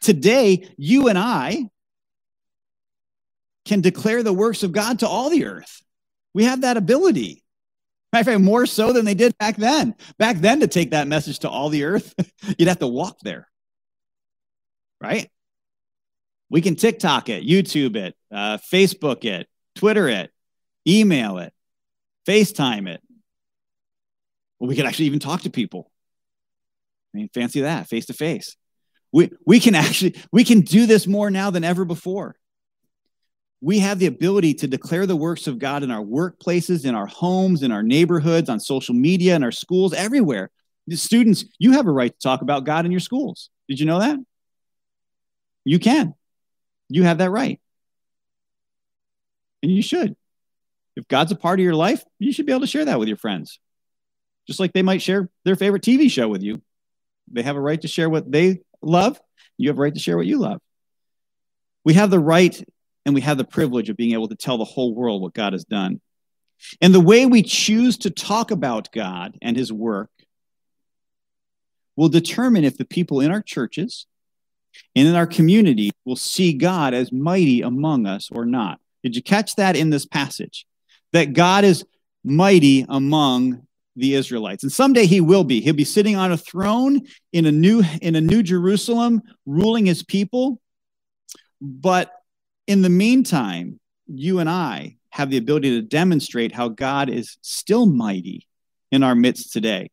[0.00, 1.68] Today, you and I
[3.64, 5.82] can declare the works of God to all the earth.
[6.34, 7.42] We have that ability.
[8.12, 9.94] Matter of fact, more so than they did back then.
[10.18, 12.14] Back then, to take that message to all the earth,
[12.58, 13.48] you'd have to walk there.
[15.00, 15.30] Right?
[16.52, 20.30] We can TikTok it, YouTube it, uh, Facebook it, Twitter it,
[20.86, 21.54] email it,
[22.28, 23.00] FaceTime it.
[24.58, 25.90] Well, we can actually even talk to people.
[27.14, 28.54] I mean, fancy that, face to face.
[29.12, 32.36] We, we can actually we can do this more now than ever before.
[33.62, 37.06] We have the ability to declare the works of God in our workplaces, in our
[37.06, 40.50] homes, in our neighborhoods, on social media, in our schools, everywhere.
[40.86, 43.48] The students, you have a right to talk about God in your schools.
[43.70, 44.18] Did you know that?
[45.64, 46.14] You can.
[46.92, 47.58] You have that right.
[49.62, 50.14] And you should.
[50.94, 53.08] If God's a part of your life, you should be able to share that with
[53.08, 53.58] your friends.
[54.46, 56.60] Just like they might share their favorite TV show with you.
[57.30, 59.18] They have a right to share what they love.
[59.56, 60.60] You have a right to share what you love.
[61.82, 62.62] We have the right
[63.06, 65.54] and we have the privilege of being able to tell the whole world what God
[65.54, 66.00] has done.
[66.80, 70.10] And the way we choose to talk about God and his work
[71.96, 74.06] will determine if the people in our churches
[74.94, 78.80] and in our community will see God as mighty among us or not.
[79.02, 80.66] Did you catch that in this passage?
[81.12, 81.84] That God is
[82.24, 83.66] mighty among
[83.96, 84.62] the Israelites.
[84.62, 85.60] And someday he will be.
[85.60, 87.02] He'll be sitting on a throne
[87.32, 90.60] in a new in a new Jerusalem ruling his people.
[91.60, 92.10] But
[92.66, 97.86] in the meantime, you and I have the ability to demonstrate how God is still
[97.86, 98.46] mighty
[98.90, 99.90] in our midst today.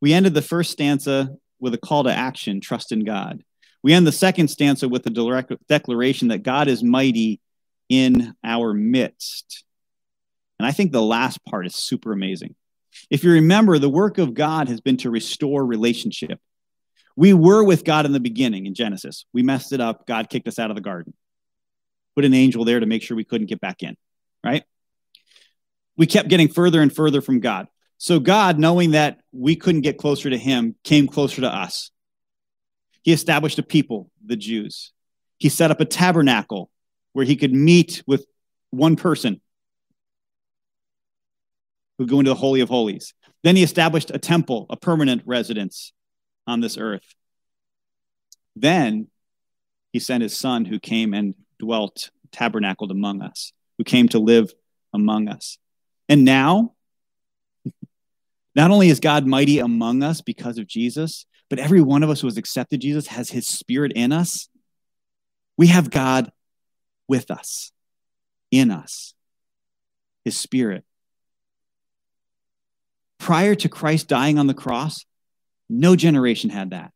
[0.00, 3.42] We ended the first stanza with a call to action trust in God.
[3.82, 7.40] We end the second stanza with a direct declaration that God is mighty
[7.88, 9.64] in our midst.
[10.58, 12.54] And I think the last part is super amazing.
[13.10, 16.40] If you remember, the work of God has been to restore relationship.
[17.14, 19.24] We were with God in the beginning in Genesis.
[19.32, 20.06] We messed it up.
[20.06, 21.14] God kicked us out of the garden,
[22.14, 23.96] put an angel there to make sure we couldn't get back in,
[24.44, 24.64] right?
[25.96, 27.68] We kept getting further and further from God.
[27.98, 31.90] So, God, knowing that we couldn't get closer to Him, came closer to us.
[33.02, 34.92] He established a people, the Jews.
[35.38, 36.70] He set up a tabernacle
[37.12, 38.26] where He could meet with
[38.70, 39.40] one person
[41.98, 43.14] who'd go into the Holy of Holies.
[43.42, 45.92] Then he established a temple, a permanent residence
[46.46, 47.14] on this earth.
[48.54, 49.08] Then
[49.92, 54.52] he sent his son who came and dwelt, tabernacled among us, who came to live
[54.92, 55.58] among us.
[56.08, 56.74] And now,
[58.56, 62.20] not only is God mighty among us because of Jesus, but every one of us
[62.20, 64.48] who has accepted Jesus has his spirit in us.
[65.56, 66.32] We have God
[67.06, 67.70] with us,
[68.50, 69.14] in us,
[70.24, 70.84] his spirit
[73.26, 75.04] prior to Christ dying on the cross,
[75.68, 76.92] no generation had that.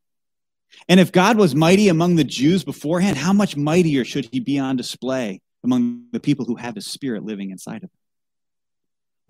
[0.88, 4.58] And if God was mighty among the Jews beforehand, how much mightier should he be
[4.58, 7.99] on display among the people who have his spirit living inside of them?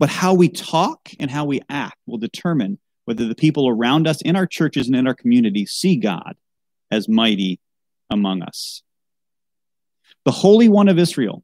[0.01, 4.19] But how we talk and how we act will determine whether the people around us
[4.23, 6.33] in our churches and in our communities see God
[6.89, 7.59] as mighty
[8.09, 8.81] among us.
[10.25, 11.43] The Holy One of Israel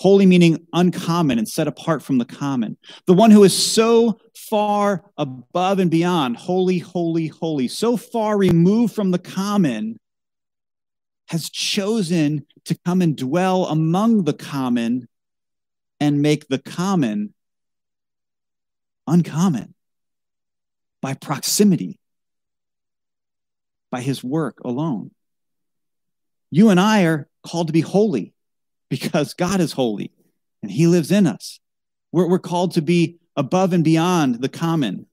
[0.00, 2.76] Holy meaning uncommon and set apart from the common.
[3.06, 8.92] The one who is so far above and beyond, holy, holy, holy, so far removed
[8.92, 10.00] from the common,
[11.28, 15.06] has chosen to come and dwell among the common
[16.00, 17.32] and make the common
[19.06, 19.74] uncommon
[21.00, 21.98] by proximity,
[23.90, 25.10] by his work alone.
[26.50, 28.34] You and I are called to be holy
[28.88, 30.12] because God is holy
[30.62, 31.60] and he lives in us.
[32.12, 35.06] We're, we're called to be above and beyond the common.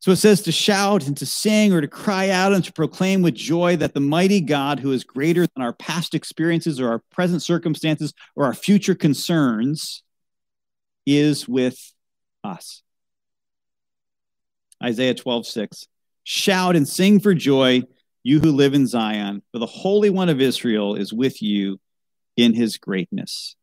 [0.00, 3.20] So it says to shout and to sing or to cry out and to proclaim
[3.20, 7.02] with joy that the mighty God, who is greater than our past experiences or our
[7.10, 10.02] present circumstances or our future concerns,
[11.08, 11.92] is with
[12.44, 12.82] us.
[14.82, 15.86] Isaiah 12, 6.
[16.24, 17.82] Shout and sing for joy,
[18.22, 21.80] you who live in Zion, for the Holy One of Israel is with you
[22.36, 23.56] in his greatness.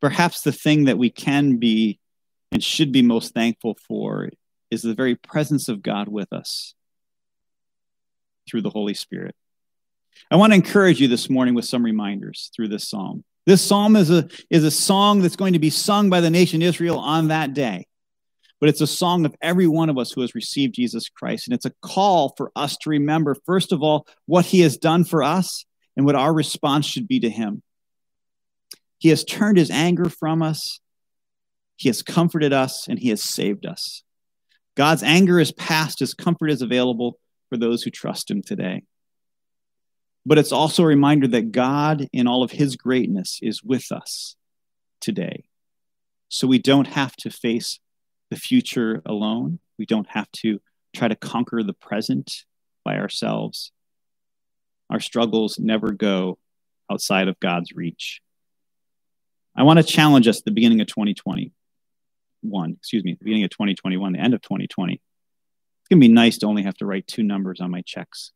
[0.00, 1.98] Perhaps the thing that we can be
[2.52, 4.30] and should be most thankful for
[4.70, 6.74] is the very presence of God with us
[8.48, 9.34] through the Holy Spirit.
[10.30, 13.24] I want to encourage you this morning with some reminders through this psalm.
[13.46, 16.62] This psalm is a, is a song that's going to be sung by the nation
[16.62, 17.86] Israel on that day
[18.60, 21.46] but it's a song of every one of us who has received Jesus Christ.
[21.46, 25.04] And it's a call for us to remember, first of all, what he has done
[25.04, 25.66] for us
[25.96, 27.62] and what our response should be to him.
[28.98, 30.80] He has turned his anger from us,
[31.76, 34.02] he has comforted us, and he has saved us.
[34.74, 37.18] God's anger is past, his comfort is available
[37.50, 38.82] for those who trust him today.
[40.26, 44.34] But it's also a reminder that God, in all of his greatness, is with us
[45.00, 45.44] today.
[46.28, 47.78] So we don't have to face
[48.30, 49.60] the future alone.
[49.78, 50.60] We don't have to
[50.92, 52.44] try to conquer the present
[52.84, 53.70] by ourselves.
[54.90, 56.38] Our struggles never go
[56.90, 58.20] outside of God's reach.
[59.54, 63.50] I want to challenge us at the beginning of 2021, excuse me, the beginning of
[63.50, 64.94] 2021, the end of 2020.
[64.94, 65.00] It's
[65.88, 68.32] going to be nice to only have to write two numbers on my checks,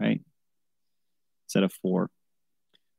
[0.00, 0.22] right?
[1.54, 2.10] Instead of four.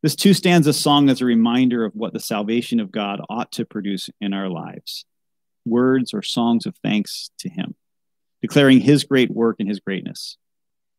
[0.01, 3.65] This two stanza song is a reminder of what the salvation of God ought to
[3.65, 5.03] produce in our lives
[5.65, 7.75] words or songs of thanks to Him,
[8.41, 10.37] declaring His great work and His greatness.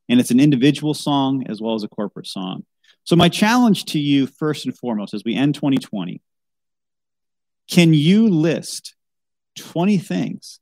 [0.06, 2.66] And it's an individual song as well as a corporate song.
[3.04, 6.20] So, my challenge to you, first and foremost, as we end 2020,
[7.70, 8.94] can you list
[9.56, 10.60] 20 things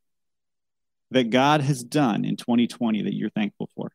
[1.11, 3.91] that God has done in 2020 that you're thankful for?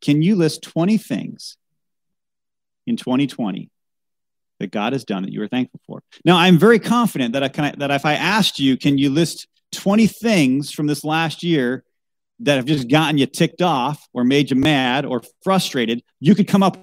[0.00, 1.56] Can you list 20 things
[2.86, 3.70] in 2020
[4.60, 6.02] that God has done that you are thankful for.
[6.24, 9.46] Now, I'm very confident that I can, that if I asked you, can you list
[9.72, 11.84] 20 things from this last year
[12.40, 16.48] that have just gotten you ticked off or made you mad or frustrated, you could
[16.48, 16.76] come up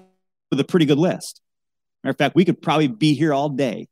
[0.50, 1.40] with a pretty good list.
[2.02, 3.88] Matter of fact, we could probably be here all day.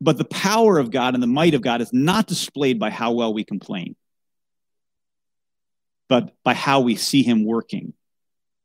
[0.00, 3.12] But the power of God and the might of God is not displayed by how
[3.12, 3.96] well we complain,
[6.08, 7.92] but by how we see Him working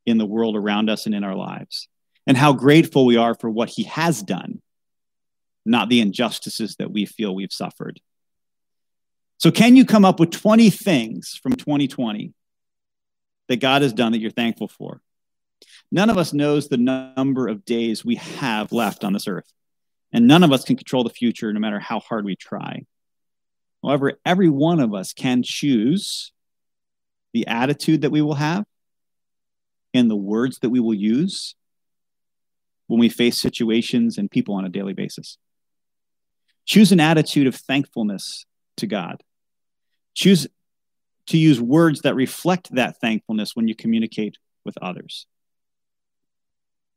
[0.06, 1.88] in the world around us and in our lives,
[2.28, 4.62] and how grateful we are for what He has done,
[5.66, 8.00] not the injustices that we feel we've suffered.
[9.38, 12.34] So, can you come up with 20 things from 2020
[13.48, 15.02] that God has done that you're thankful for?
[15.92, 19.52] None of us knows the number of days we have left on this earth,
[20.12, 22.86] and none of us can control the future no matter how hard we try.
[23.84, 26.32] However, every one of us can choose
[27.34, 28.66] the attitude that we will have
[29.94, 31.56] and the words that we will use
[32.88, 35.38] when we face situations and people on a daily basis.
[36.66, 38.46] Choose an attitude of thankfulness
[38.78, 39.24] to God.
[40.14, 40.48] Choose
[41.28, 45.26] to use words that reflect that thankfulness when you communicate with others.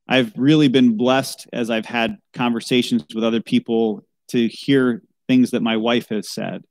[0.06, 5.62] I've really been blessed as I've had conversations with other people to hear things that
[5.62, 6.62] my wife has said.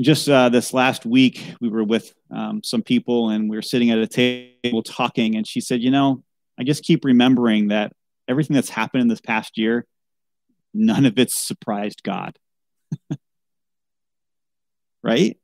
[0.00, 3.90] Just uh, this last week, we were with um, some people and we were sitting
[3.90, 6.22] at a table talking, and she said, You know,
[6.58, 7.92] I just keep remembering that
[8.26, 9.86] everything that's happened in this past year,
[10.72, 12.38] none of it's surprised God.
[15.02, 15.38] right?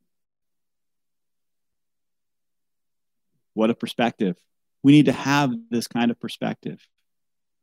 [3.55, 4.36] What a perspective.
[4.82, 6.86] We need to have this kind of perspective.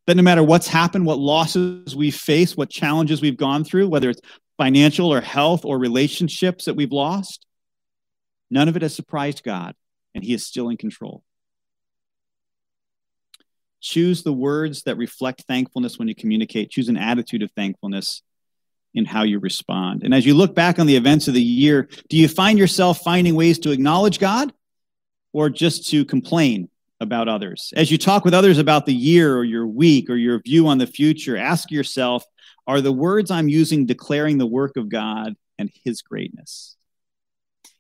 [0.08, 4.10] That no matter what's happened, what losses we face, what challenges we've gone through, whether
[4.10, 4.22] it's
[4.58, 7.46] financial or health or relationships that we've lost,
[8.50, 9.76] none of it has surprised God,
[10.14, 11.24] and He is still in control.
[13.82, 16.72] Choose the words that reflect thankfulness when you communicate.
[16.72, 18.24] Choose an attitude of thankfulness
[18.96, 20.04] in how you respond.
[20.04, 23.02] And as you look back on the events of the year, do you find yourself
[23.02, 24.52] finding ways to acknowledge God
[25.34, 27.74] or just to complain about others?
[27.76, 30.78] As you talk with others about the year or your week or your view on
[30.78, 32.26] the future, ask yourself
[32.68, 36.76] are the words I'm using declaring the work of God and His greatness?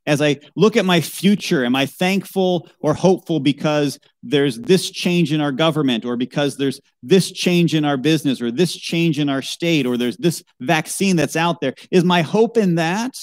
[0.08, 5.34] As I look at my future, am I thankful or hopeful because there's this change
[5.34, 9.30] in our government, or because there's this change in our business, or this change in
[9.30, 11.74] our state, or there's this vaccine that's out there?
[11.90, 13.16] Is my hope in that?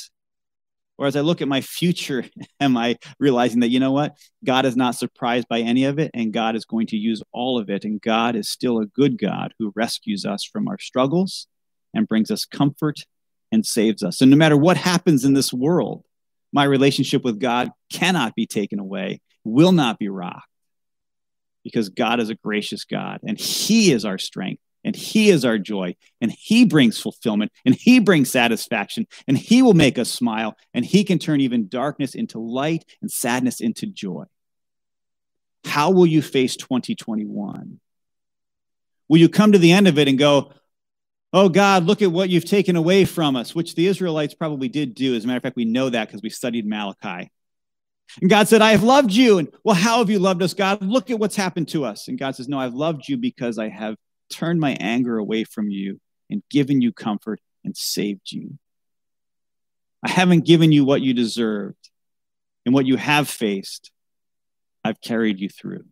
[0.99, 2.25] Or as I look at my future,
[2.61, 4.17] am I realizing that, you know what?
[4.45, 7.61] God is not surprised by any of it, and God is going to use all
[7.61, 7.85] of it.
[7.85, 11.47] And God is still a good God who rescues us from our struggles
[11.95, 13.01] and brings us comfort
[13.51, 14.21] and saves us.
[14.21, 16.05] And no matter what happens in this world,
[16.53, 20.49] my relationship with God cannot be taken away, will not be rocked,
[21.65, 25.59] because God is a gracious God and He is our strength and he is our
[25.59, 30.57] joy and he brings fulfillment and he brings satisfaction and he will make us smile
[30.75, 34.25] and he can turn even darkness into light and sadness into joy
[35.65, 37.81] how will you face 2021
[39.09, 40.53] will you come to the end of it and go
[41.33, 44.95] oh god look at what you've taken away from us which the israelites probably did
[44.95, 47.31] do as a matter of fact we know that because we studied malachi
[48.21, 49.39] and God said, I have loved you.
[49.39, 50.83] And well, how have you loved us, God?
[50.83, 52.09] Look at what's happened to us.
[52.09, 53.97] And God says, No, I've loved you because I have
[54.29, 58.59] turned my anger away from you and given you comfort and saved you.
[60.03, 61.91] I haven't given you what you deserved,
[62.67, 63.93] and what you have faced,
[64.85, 65.85] I've carried you through.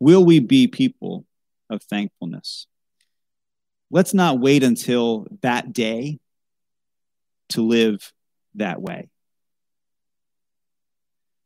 [0.00, 1.26] Will we be people
[1.68, 2.66] of thankfulness?
[3.90, 6.18] Let's not wait until that day
[7.50, 8.12] to live
[8.56, 9.08] that way.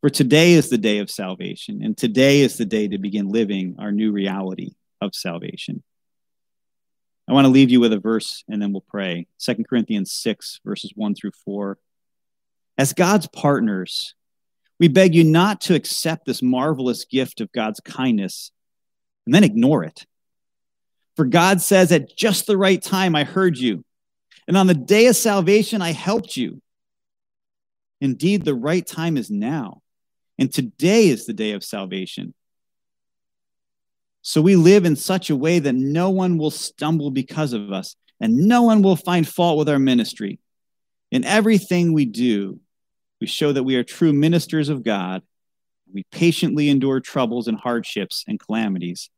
[0.01, 3.77] For today is the day of salvation, and today is the day to begin living
[3.79, 4.71] our new reality
[5.01, 5.83] of salvation.
[7.29, 9.29] I want to leave you with a verse and then we'll pray.
[9.39, 11.79] 2 Corinthians 6, verses 1 through 4.
[12.77, 14.15] As God's partners,
[14.81, 18.51] we beg you not to accept this marvelous gift of God's kindness
[19.27, 20.07] and then ignore it.
[21.17, 23.85] For God says, At just the right time, I heard you,
[24.49, 26.61] and on the day of salvation, I helped you.
[28.01, 29.83] Indeed, the right time is now,
[30.39, 32.35] and today is the day of salvation.
[34.23, 37.97] So we live in such a way that no one will stumble because of us,
[38.21, 40.39] and no one will find fault with our ministry.
[41.11, 42.61] In everything we do,
[43.21, 45.23] we show that we are true ministers of God.
[45.93, 49.11] We patiently endure troubles and hardships and calamities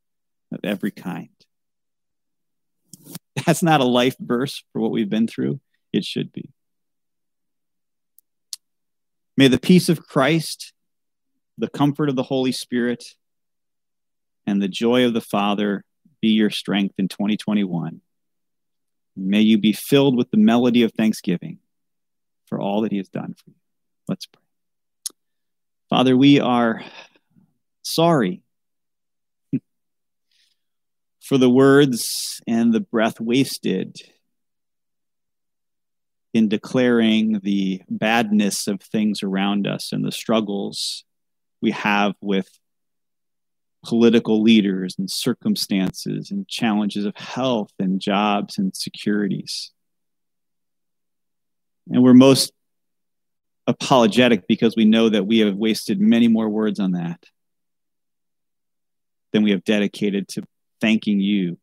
[0.53, 1.29] of every kind.
[3.47, 5.61] That's not a life verse for what we've been through.
[5.93, 6.51] It should be.
[9.37, 10.73] May the peace of Christ,
[11.57, 13.05] the comfort of the Holy Spirit,
[14.47, 15.85] and the joy of the Father
[16.21, 18.01] be your strength in 2021.
[19.17, 21.59] May you be filled with the melody of thanksgiving
[22.47, 23.57] for all that He has done for you.
[24.09, 24.43] Let's pray.
[25.89, 26.83] Father, we are
[27.83, 28.43] sorry
[31.23, 33.97] for the words and the breath wasted
[36.35, 41.05] in declaring the badness of things around us and the struggles
[41.61, 42.49] we have with
[43.85, 49.71] political leaders and circumstances and challenges of health and jobs and securities.
[51.91, 52.53] And we're most
[53.67, 57.25] apologetic because we know that we have wasted many more words on that
[59.33, 60.43] than we have dedicated to
[60.83, 61.57] thanking you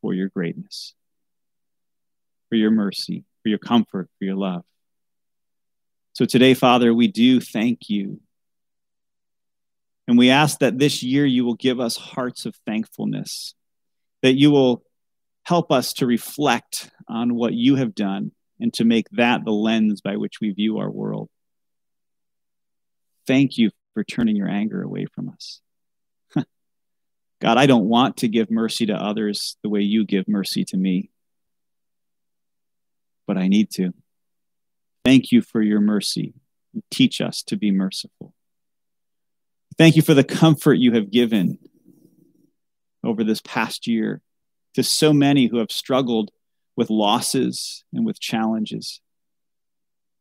[0.00, 0.94] for your greatness,
[2.48, 4.64] for your mercy, for your comfort, for your love.
[6.14, 8.20] So today, Father, we do thank you.
[10.06, 13.54] And we ask that this year you will give us hearts of thankfulness,
[14.22, 14.82] that you will
[15.42, 20.00] help us to reflect on what you have done and to make that the lens
[20.00, 21.28] by which we view our world.
[23.26, 25.60] Thank you for turning your anger away from us.
[27.40, 30.76] God, I don't want to give mercy to others the way you give mercy to
[30.76, 31.10] me,
[33.26, 33.94] but I need to.
[35.04, 36.34] Thank you for your mercy.
[36.90, 38.34] Teach us to be merciful.
[39.76, 41.58] Thank you for the comfort you have given
[43.04, 44.20] over this past year
[44.74, 46.30] to so many who have struggled
[46.76, 49.00] with losses and with challenges.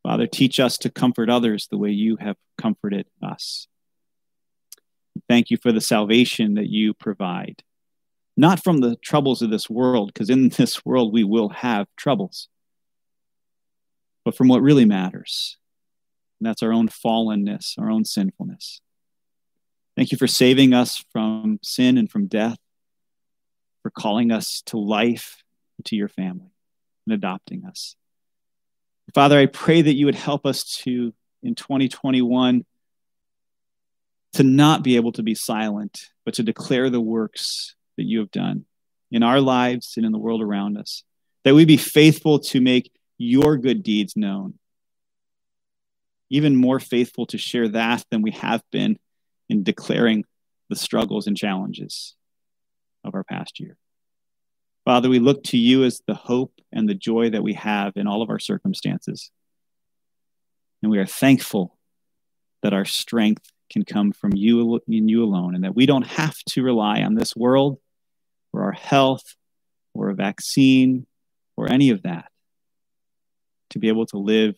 [0.04, 3.68] Father, teach us to comfort others the way you have comforted us.
[5.28, 7.64] Thank you for the salvation that you provide,
[8.36, 12.50] not from the troubles of this world, because in this world we will have troubles,
[14.24, 15.58] but from what really matters.
[16.40, 18.82] And that's our own fallenness, our own sinfulness.
[19.96, 22.60] Thank you for saving us from sin and from death,
[23.82, 25.44] for calling us to life
[25.86, 26.52] to your family
[27.06, 27.96] and adopting us.
[29.14, 32.66] Father, I pray that you would help us to, in 2021,
[34.38, 38.30] to not be able to be silent, but to declare the works that you have
[38.30, 38.66] done
[39.10, 41.04] in our lives and in the world around us.
[41.44, 44.54] That we be faithful to make your good deeds known.
[46.30, 49.00] Even more faithful to share that than we have been
[49.50, 50.24] in declaring
[50.70, 52.14] the struggles and challenges
[53.04, 53.76] of our past year.
[54.86, 58.06] Father, we look to you as the hope and the joy that we have in
[58.06, 59.32] all of our circumstances.
[60.84, 61.76] And we are thankful
[62.62, 66.36] that our strength can come from you and you alone, and that we don't have
[66.50, 67.80] to rely on this world
[68.54, 69.36] or our health
[69.94, 71.06] or a vaccine
[71.56, 72.30] or any of that
[73.70, 74.56] to be able to live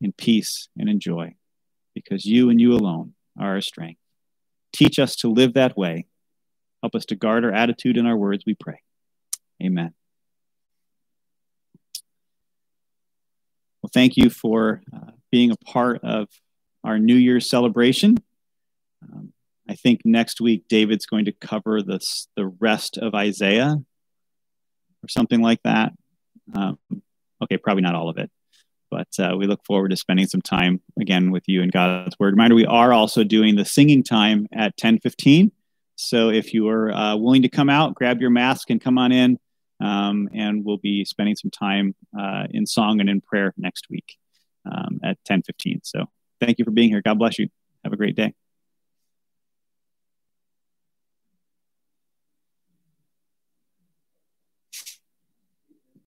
[0.00, 1.34] in peace and in joy
[1.94, 4.00] because you and you alone are our strength.
[4.72, 6.06] Teach us to live that way.
[6.82, 8.80] Help us to guard our attitude and our words, we pray.
[9.62, 9.92] Amen.
[13.82, 16.28] Well, thank you for uh, being a part of
[16.84, 18.16] our New Year's celebration.
[19.02, 19.32] Um,
[19.68, 23.76] I think next week David's going to cover this, the rest of Isaiah
[25.02, 25.92] or something like that.
[26.54, 26.78] Um,
[27.42, 28.30] okay, probably not all of it,
[28.90, 32.32] but uh, we look forward to spending some time again with you in God's Word.
[32.32, 35.52] Reminder: we are also doing the singing time at 10:15.
[35.96, 39.12] So if you are uh, willing to come out, grab your mask and come on
[39.12, 39.38] in,
[39.80, 44.16] um, and we'll be spending some time uh, in song and in prayer next week
[44.70, 45.80] um, at 10:15.
[45.84, 46.06] So
[46.40, 47.02] thank you for being here.
[47.02, 47.48] God bless you.
[47.84, 48.34] Have a great day.